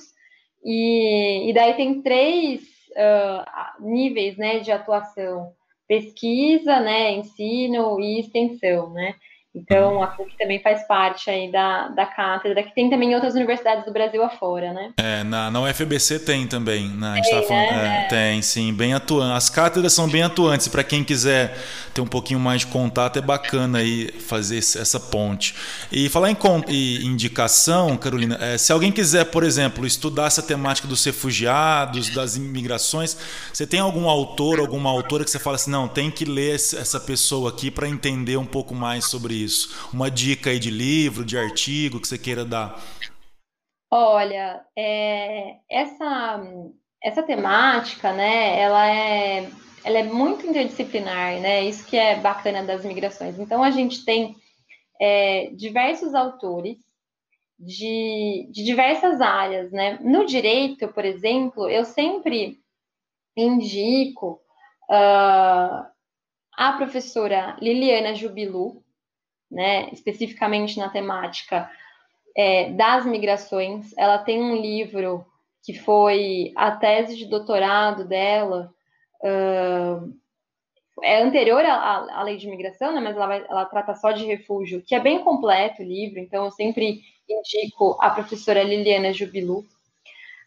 e, 0.63 1.49
e 1.49 1.53
daí 1.53 1.74
tem 1.74 1.99
três 2.03 2.61
uh, 2.91 3.84
níveis 3.84 4.38
né, 4.38 4.59
de 4.59 4.72
atuação: 4.72 5.51
pesquisa, 5.88 6.80
né, 6.80 7.13
ensino 7.13 7.99
e 7.99 8.19
extensão. 8.19 8.93
Né? 8.93 9.15
Então, 9.54 10.02
a 10.02 10.08
PUC 10.08 10.38
também 10.38 10.62
faz 10.62 10.88
parte 10.88 11.30
aí 11.30 11.52
da, 11.52 11.89
da 11.89 12.06
cátedra, 12.06 12.64
que 12.64 12.74
tem 12.74 12.89
também 12.89 13.12
em 13.12 13.16
outras 13.16 13.36
universidades 13.36 13.84
do 13.84 13.91
Brasil 13.91 14.24
afora, 14.24 14.72
né? 14.72 14.93
É, 14.97 15.26
na, 15.26 15.52
na 15.52 15.62
UFBC 15.62 16.20
tem 16.20 16.47
também. 16.47 16.88
Né? 16.88 17.12
A 17.12 17.16
gente 17.18 17.30
tá 17.30 17.32
tem, 17.32 17.41
tá 17.41 17.47
falando, 17.47 17.84
né? 17.84 18.06
é, 18.06 18.08
tem, 18.08 18.41
sim, 18.41 18.74
bem 18.74 18.93
atuante. 18.93 19.36
As 19.36 19.49
cátedras 19.49 19.91
são 19.91 20.08
bem 20.08 20.24
atuantes. 20.24 20.70
Para 20.70 20.86
quem 20.86 21.04
quiser 21.04 21.58
ter 21.93 21.99
um 21.99 22.08
pouquinho 22.08 22.39
mais 22.39 22.62
de 22.62 22.68
contato, 22.68 23.20
é 23.20 23.22
bacana 23.22 23.80
aí 23.80 24.10
fazer 24.22 24.58
essa 24.58 24.99
ponte. 24.99 25.54
E 25.91 26.08
falar 26.08 26.32
em, 26.32 26.38
em 26.70 27.06
indicação, 27.08 27.97
Carolina, 27.97 28.38
é, 28.39 28.58
se 28.58 28.72
alguém 28.72 28.91
quiser, 28.91 29.26
por 29.26 29.43
exemplo, 29.43 29.86
estudar 29.86 30.28
essa 30.28 30.41
temática 30.41 30.88
dos 30.88 31.04
refugiados, 31.04 32.10
das 32.10 32.38
imigrações, 32.38 33.18
você 33.52 33.68
tem 33.68 33.82
algum 33.82 34.08
autor, 34.08 34.62
alguma 34.62 34.89
autora 34.89 35.26
que 35.26 35.30
você 35.30 35.39
fala 35.39 35.58
assim, 35.58 35.72
não, 35.72 35.89
tem 35.89 36.10
que 36.10 36.24
ler 36.24 36.56
essa 36.56 37.02
pessoa 37.02 37.49
aqui 37.49 37.70
para 37.70 37.89
entender 37.89 38.38
um 38.38 38.45
pouco 38.45 38.74
mais 38.74 39.06
sobre 39.06 39.41
isso? 39.44 39.89
Uma 39.94 40.10
dica 40.10 40.50
aí 40.50 40.60
de 40.60 40.70
livro, 40.70 41.26
de 41.26 41.38
artigo 41.38 42.00
que 42.00 42.08
você 42.08 42.18
queira 42.18 42.46
dar? 42.46 42.82
Olha, 43.89 44.66
é, 44.76 45.58
essa, 45.70 46.42
essa 47.04 47.24
temática, 47.24 48.14
né, 48.14 48.60
ela 48.60 48.88
é, 48.89 49.50
ela 49.84 49.98
é 50.00 50.04
muito 50.04 50.48
interdisciplinar, 50.48 51.39
né, 51.42 51.64
isso 51.64 51.86
que 51.86 51.98
é 51.98 52.16
bacana 52.20 52.64
das 52.64 52.86
migrações. 52.86 53.38
Então, 53.38 53.62
a 53.62 53.70
gente 53.70 54.06
tem 54.06 54.36
é, 55.00 55.50
diversos 55.54 56.16
autores 56.16 56.78
de, 57.60 58.48
de 58.50 58.64
diversas 58.64 59.22
áreas, 59.22 59.72
né. 59.72 60.00
No 60.02 60.26
direito, 60.26 60.88
por 60.88 61.04
exemplo, 61.06 61.70
eu 61.70 61.84
sempre 61.84 62.60
indico 63.36 64.42
uh, 64.89 65.86
a 66.54 66.74
professora 66.78 67.56
Liliana 67.62 68.14
Jubilu, 68.16 68.84
né, 69.52 69.89
especificamente 69.91 70.80
na 70.80 70.89
temática 70.89 71.70
é, 72.36 72.72
das 72.72 73.06
migrações. 73.06 73.93
Ela 73.97 74.18
tem 74.20 74.41
um 74.41 74.56
livro 74.56 75.26
que 75.64 75.74
foi 75.78 76.52
a 76.56 76.72
tese 76.72 77.18
de 77.18 77.26
doutorado 77.26 78.08
dela, 78.08 78.74
uh, 79.22 80.22
é 81.04 81.22
anterior 81.22 81.64
à, 81.64 82.20
à, 82.20 82.24
lei 82.24 82.38
de 82.38 82.47
imigração, 82.47 82.93
né, 82.93 82.99
mas 82.99 83.16
ela, 83.16 83.28
vai, 83.28 83.45
ela 83.47 83.66
trata 83.66 83.93
só 83.95 84.12
de 84.12 84.26
refúgio, 84.26 84.82
que 84.82 84.95
é 84.95 84.99
bem 84.99 85.24
completo 85.24 85.82
o 85.82 85.86
livro, 85.86 86.20
então 86.20 86.45
eu 86.45 86.52
sempre 86.52 87.02
indico 87.30 87.97
a 87.99 88.10
professora 88.10 88.64
Liliana 88.64 89.14
Jubilu. 89.14 89.66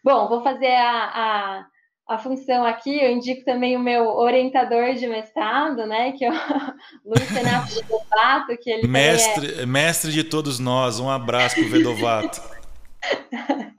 Bom, 0.03 0.27
vou 0.27 0.43
fazer 0.43 0.73
a, 0.73 1.59
a 1.59 1.67
a 2.07 2.19
função 2.19 2.63
aqui, 2.63 2.99
eu 3.03 3.11
indico 3.11 3.43
também 3.43 3.75
o 3.75 3.79
meu 3.79 4.07
orientador 4.09 4.93
de 4.93 5.07
mestrado, 5.07 5.87
né, 5.87 6.11
que 6.11 6.23
é 6.23 6.31
o 6.31 6.33
Luiz 7.03 7.27
Renato 7.29 7.73
Vedovato, 7.73 8.57
que 8.61 8.69
ele 8.69 8.87
mestre, 8.87 9.61
é... 9.61 9.65
mestre 9.65 10.11
de 10.11 10.23
todos 10.23 10.59
nós, 10.59 10.99
um 10.99 11.09
abraço 11.09 11.55
para 11.55 11.65
o 11.65 11.69
Vedovato. 11.69 12.41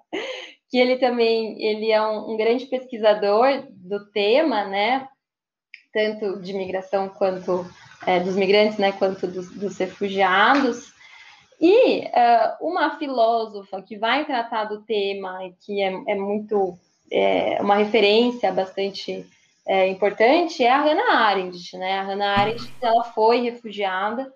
que 0.68 0.77
ele 0.77 0.97
também, 0.97 1.62
ele 1.62 1.91
é 1.91 2.03
um, 2.03 2.33
um, 2.33 2.37
grande 2.37 2.66
pesquisador 2.66 3.64
do 3.70 4.11
tema, 4.11 4.64
né, 4.64 5.09
tanto 5.93 6.41
de 6.41 6.53
migração 6.53 7.09
quanto 7.09 7.64
é, 8.05 8.18
dos 8.18 8.35
migrantes, 8.35 8.77
né, 8.77 8.91
quanto 8.93 9.29
dos, 9.29 9.51
dos 9.51 9.79
refugiados, 9.79 10.93
e 11.61 12.01
uh, 12.01 12.57
uma 12.61 12.99
filósofa 12.99 13.81
que 13.81 13.97
vai 13.97 14.27
tratar 14.27 14.64
do 14.64 14.83
tema, 14.83 15.39
que 15.64 15.81
é, 15.81 15.87
é 16.09 16.14
muito 16.14 16.77
é, 17.11 17.61
uma 17.61 17.77
referência 17.77 18.53
bastante 18.53 19.27
é, 19.67 19.89
importante 19.89 20.65
é 20.65 20.71
a 20.71 20.81
Hannah 20.81 21.19
Arendt, 21.19 21.77
né? 21.77 21.99
A 21.99 22.03
Hannah 22.03 22.39
Arendt 22.39 22.73
ela 22.81 23.05
foi 23.05 23.41
refugiada 23.41 24.33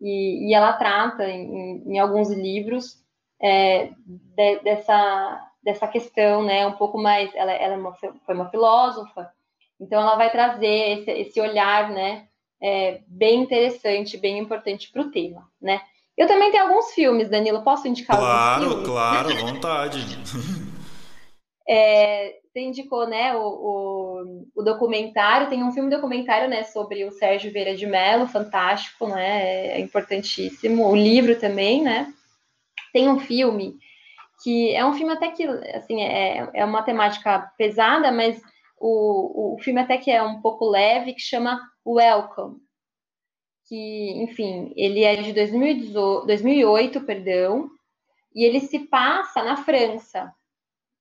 e, 0.00 0.48
e 0.48 0.54
ela 0.54 0.72
trata 0.72 1.28
em, 1.28 1.82
em 1.86 1.98
alguns 1.98 2.30
livros 2.30 2.98
é, 3.40 3.90
de, 4.06 4.60
dessa 4.60 5.46
dessa 5.62 5.86
questão, 5.86 6.42
né? 6.42 6.66
Um 6.66 6.72
pouco 6.72 6.98
mais, 6.98 7.34
ela, 7.34 7.52
ela 7.52 7.74
é 7.74 7.76
uma, 7.76 7.92
foi 7.92 8.34
uma 8.34 8.48
filósofa, 8.48 9.30
então 9.78 10.00
ela 10.00 10.16
vai 10.16 10.30
trazer 10.30 11.00
esse, 11.00 11.10
esse 11.10 11.40
olhar, 11.40 11.90
né? 11.90 12.26
É, 12.62 13.00
bem 13.06 13.40
interessante, 13.40 14.18
bem 14.18 14.38
importante 14.38 14.90
para 14.90 15.02
o 15.02 15.10
tema, 15.10 15.48
né? 15.60 15.80
Eu 16.16 16.26
também 16.26 16.50
tenho 16.50 16.64
alguns 16.64 16.92
filmes, 16.92 17.30
Danilo. 17.30 17.62
Posso 17.62 17.88
indicar 17.88 18.18
claro, 18.18 18.64
alguns 18.64 18.68
filmes? 18.68 18.88
Claro, 18.88 19.28
claro, 19.28 19.46
vontade. 19.46 20.18
é, 21.72 22.40
você 22.42 22.62
indicou, 22.62 23.06
né, 23.06 23.32
o, 23.36 23.46
o, 23.46 24.46
o, 24.56 24.62
documentário, 24.62 25.48
tem 25.48 25.62
um 25.62 25.70
filme 25.70 25.88
documentário, 25.88 26.48
né, 26.48 26.64
sobre 26.64 27.04
o 27.04 27.12
Sérgio 27.12 27.52
Vieira 27.52 27.76
de 27.76 27.86
Mello, 27.86 28.26
fantástico, 28.26 29.06
né, 29.06 29.68
é 29.68 29.78
importantíssimo. 29.78 30.88
O 30.88 30.96
livro 30.96 31.38
também, 31.38 31.80
né. 31.80 32.12
Tem 32.92 33.08
um 33.08 33.20
filme 33.20 33.78
que 34.42 34.74
é 34.74 34.84
um 34.84 34.94
filme 34.94 35.12
até 35.12 35.30
que, 35.30 35.44
assim, 35.46 36.02
é, 36.02 36.50
é 36.52 36.64
uma 36.64 36.82
temática 36.82 37.52
pesada, 37.56 38.10
mas 38.10 38.42
o, 38.76 39.54
o 39.54 39.58
filme 39.60 39.80
até 39.80 39.96
que 39.96 40.10
é 40.10 40.20
um 40.20 40.40
pouco 40.40 40.68
leve, 40.68 41.14
que 41.14 41.20
chama 41.20 41.60
Welcome, 41.86 42.56
que, 43.68 44.24
enfim, 44.24 44.72
ele 44.74 45.04
é 45.04 45.14
de 45.14 45.32
2018, 45.32 46.26
2008, 46.26 47.00
perdão, 47.02 47.70
e 48.34 48.44
ele 48.44 48.58
se 48.58 48.80
passa 48.80 49.44
na 49.44 49.56
França, 49.56 50.34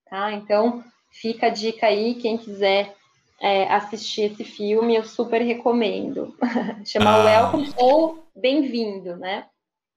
tá? 0.10 0.32
Então, 0.34 0.84
fica 1.12 1.48
a 1.48 1.50
dica 1.50 1.88
aí, 1.88 2.16
quem 2.16 2.38
quiser 2.38 2.96
é, 3.42 3.72
assistir 3.74 4.32
esse 4.32 4.44
filme, 4.44 4.96
eu 4.96 5.04
super 5.04 5.42
recomendo. 5.42 6.36
Chama 6.86 7.12
ah. 7.12 7.24
Welcome 7.24 7.74
ou 7.78 8.30
Bem-vindo, 8.42 9.18
né? 9.18 9.46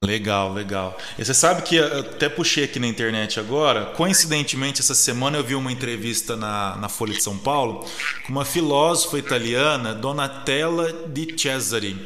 Legal, 0.04 0.52
legal. 0.52 0.98
E 1.16 1.24
você 1.24 1.32
sabe 1.32 1.62
que 1.62 1.76
eu 1.76 2.00
até 2.00 2.28
puxei 2.28 2.64
aqui 2.64 2.80
na 2.80 2.88
internet 2.88 3.38
agora, 3.38 3.86
coincidentemente, 3.94 4.80
essa 4.80 4.96
semana 4.96 5.38
eu 5.38 5.44
vi 5.44 5.54
uma 5.54 5.70
entrevista 5.70 6.36
na, 6.36 6.74
na 6.76 6.88
Folha 6.88 7.12
de 7.12 7.22
São 7.22 7.38
Paulo 7.38 7.86
com 8.26 8.32
uma 8.32 8.44
filósofa 8.44 9.16
italiana, 9.16 9.94
Donatella 9.94 10.92
di 11.06 11.38
Cesare. 11.38 11.96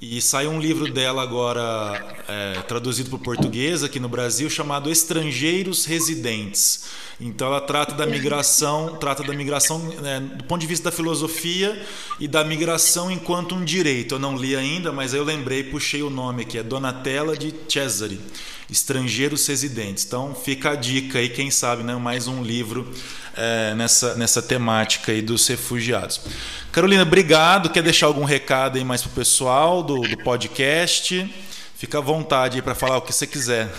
E 0.00 0.22
saiu 0.22 0.52
um 0.52 0.60
livro 0.60 0.92
dela 0.92 1.24
agora, 1.24 2.22
é, 2.28 2.60
traduzido 2.68 3.10
para 3.10 3.16
o 3.16 3.18
português 3.18 3.82
aqui 3.82 3.98
no 3.98 4.08
Brasil, 4.08 4.48
chamado 4.48 4.88
Estrangeiros 4.88 5.84
Residentes. 5.86 6.84
Então 7.20 7.48
ela 7.48 7.60
trata 7.60 7.96
da 7.96 8.06
migração, 8.06 8.96
trata 9.00 9.24
da 9.24 9.32
migração 9.32 9.80
né, 10.00 10.20
do 10.20 10.44
ponto 10.44 10.60
de 10.60 10.68
vista 10.68 10.88
da 10.88 10.96
filosofia 10.96 11.84
e 12.20 12.28
da 12.28 12.44
migração 12.44 13.10
enquanto 13.10 13.56
um 13.56 13.64
direito. 13.64 14.14
Eu 14.14 14.18
não 14.20 14.36
li 14.36 14.54
ainda, 14.54 14.92
mas 14.92 15.14
eu 15.14 15.24
lembrei, 15.24 15.64
puxei 15.64 16.00
o 16.00 16.10
nome 16.10 16.42
aqui, 16.42 16.58
é 16.58 16.62
Donatella 16.62 17.36
de 17.36 17.52
Cesare, 17.68 18.20
Estrangeiros 18.70 19.46
Residentes. 19.46 20.04
Então 20.04 20.34
fica 20.34 20.70
a 20.70 20.74
dica 20.74 21.18
aí, 21.18 21.28
quem 21.28 21.50
sabe, 21.50 21.82
né, 21.82 21.94
mais 21.94 22.28
um 22.28 22.42
livro 22.42 22.92
é, 23.36 23.74
nessa, 23.74 24.14
nessa 24.14 24.42
temática 24.42 25.12
aí 25.12 25.22
dos 25.22 25.46
refugiados. 25.46 26.20
Carolina, 26.70 27.02
obrigado. 27.02 27.70
Quer 27.70 27.82
deixar 27.82 28.06
algum 28.06 28.24
recado 28.24 28.76
aí 28.76 28.84
mais 28.84 29.02
para 29.02 29.10
o 29.10 29.14
pessoal 29.14 29.82
do, 29.82 30.00
do 30.02 30.18
podcast? 30.18 31.24
Fica 31.76 31.98
à 31.98 32.00
vontade 32.00 32.60
para 32.60 32.74
falar 32.74 32.98
o 32.98 33.02
que 33.02 33.12
você 33.12 33.26
quiser. 33.26 33.68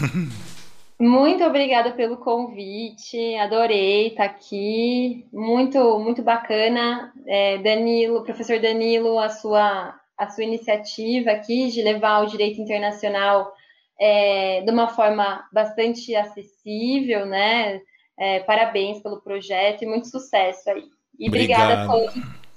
Muito 1.02 1.46
obrigada 1.46 1.92
pelo 1.92 2.18
convite, 2.18 3.36
adorei 3.36 4.08
estar 4.08 4.26
aqui, 4.26 5.26
muito 5.32 5.98
muito 5.98 6.22
bacana, 6.22 7.14
é, 7.26 7.58
Danilo, 7.60 8.26
professor 8.26 8.60
Danilo, 8.60 9.18
a 9.18 9.30
sua 9.30 9.96
a 10.18 10.30
sua 10.30 10.44
iniciativa 10.44 11.32
aqui 11.32 11.70
de 11.70 11.82
levar 11.82 12.20
o 12.20 12.26
direito 12.26 12.60
internacional 12.60 13.54
é, 14.00 14.62
de 14.62 14.72
uma 14.72 14.90
forma 14.90 15.46
bastante 15.52 16.16
acessível, 16.16 17.26
né? 17.26 17.82
É, 18.18 18.40
parabéns 18.42 19.02
pelo 19.02 19.22
projeto 19.22 19.84
e 19.84 19.88
muito 19.88 20.08
sucesso 20.08 20.70
aí. 20.70 20.84
E 21.18 21.28
obrigada 21.28 21.84
a 21.84 21.88
todos 21.88 22.14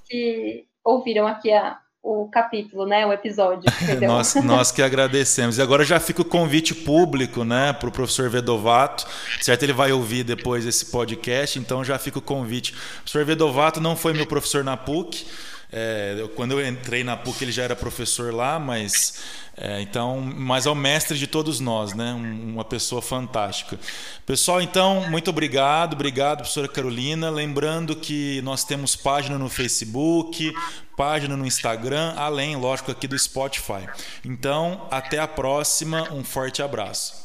que 0.08 0.66
ouviram 0.84 1.26
aqui 1.26 1.52
a, 1.52 1.78
o 2.02 2.28
capítulo, 2.28 2.84
né, 2.84 3.06
o 3.06 3.12
episódio. 3.12 3.64
nós, 4.06 4.34
nós 4.36 4.72
que 4.72 4.82
agradecemos. 4.82 5.58
E 5.58 5.62
agora 5.62 5.84
já 5.84 6.00
fica 6.00 6.22
o 6.22 6.24
convite 6.24 6.74
público, 6.74 7.44
né, 7.44 7.72
para 7.72 7.88
o 7.88 7.92
professor 7.92 8.28
Vedovato. 8.28 9.06
Certo, 9.40 9.62
ele 9.62 9.72
vai 9.72 9.92
ouvir 9.92 10.24
depois 10.24 10.66
esse 10.66 10.86
podcast, 10.90 11.58
então 11.58 11.84
já 11.84 11.98
fica 11.98 12.18
o 12.18 12.22
convite. 12.22 12.72
O 12.72 12.96
professor 13.02 13.24
Vedovato 13.24 13.80
não 13.80 13.94
foi 13.94 14.12
meu 14.12 14.26
professor 14.26 14.64
na 14.64 14.76
PUC. 14.76 15.26
É, 15.72 16.28
quando 16.36 16.52
eu 16.52 16.68
entrei 16.68 17.02
na 17.02 17.16
PUC 17.16 17.42
ele 17.42 17.52
já 17.52 17.62
era 17.62 17.74
professor 17.74 18.34
lá, 18.34 18.58
mas 18.58 19.14
é, 19.56 19.80
então, 19.80 20.20
mas 20.20 20.66
é 20.66 20.70
o 20.70 20.74
mestre 20.74 21.18
de 21.18 21.26
todos 21.26 21.60
nós, 21.60 21.92
né? 21.92 22.12
uma 22.12 22.64
pessoa 22.64 23.02
fantástica. 23.02 23.78
Pessoal, 24.24 24.62
então, 24.62 25.08
muito 25.10 25.28
obrigado, 25.30 25.94
obrigado, 25.94 26.38
professora 26.38 26.68
Carolina. 26.68 27.30
Lembrando 27.30 27.94
que 27.94 28.40
nós 28.42 28.64
temos 28.64 28.96
página 28.96 29.38
no 29.38 29.48
Facebook, 29.48 30.52
página 30.96 31.36
no 31.36 31.46
Instagram, 31.46 32.14
além, 32.16 32.56
lógico, 32.56 32.90
aqui 32.90 33.06
do 33.06 33.18
Spotify. 33.18 33.86
Então, 34.24 34.86
até 34.90 35.18
a 35.18 35.28
próxima, 35.28 36.10
um 36.12 36.24
forte 36.24 36.62
abraço. 36.62 37.21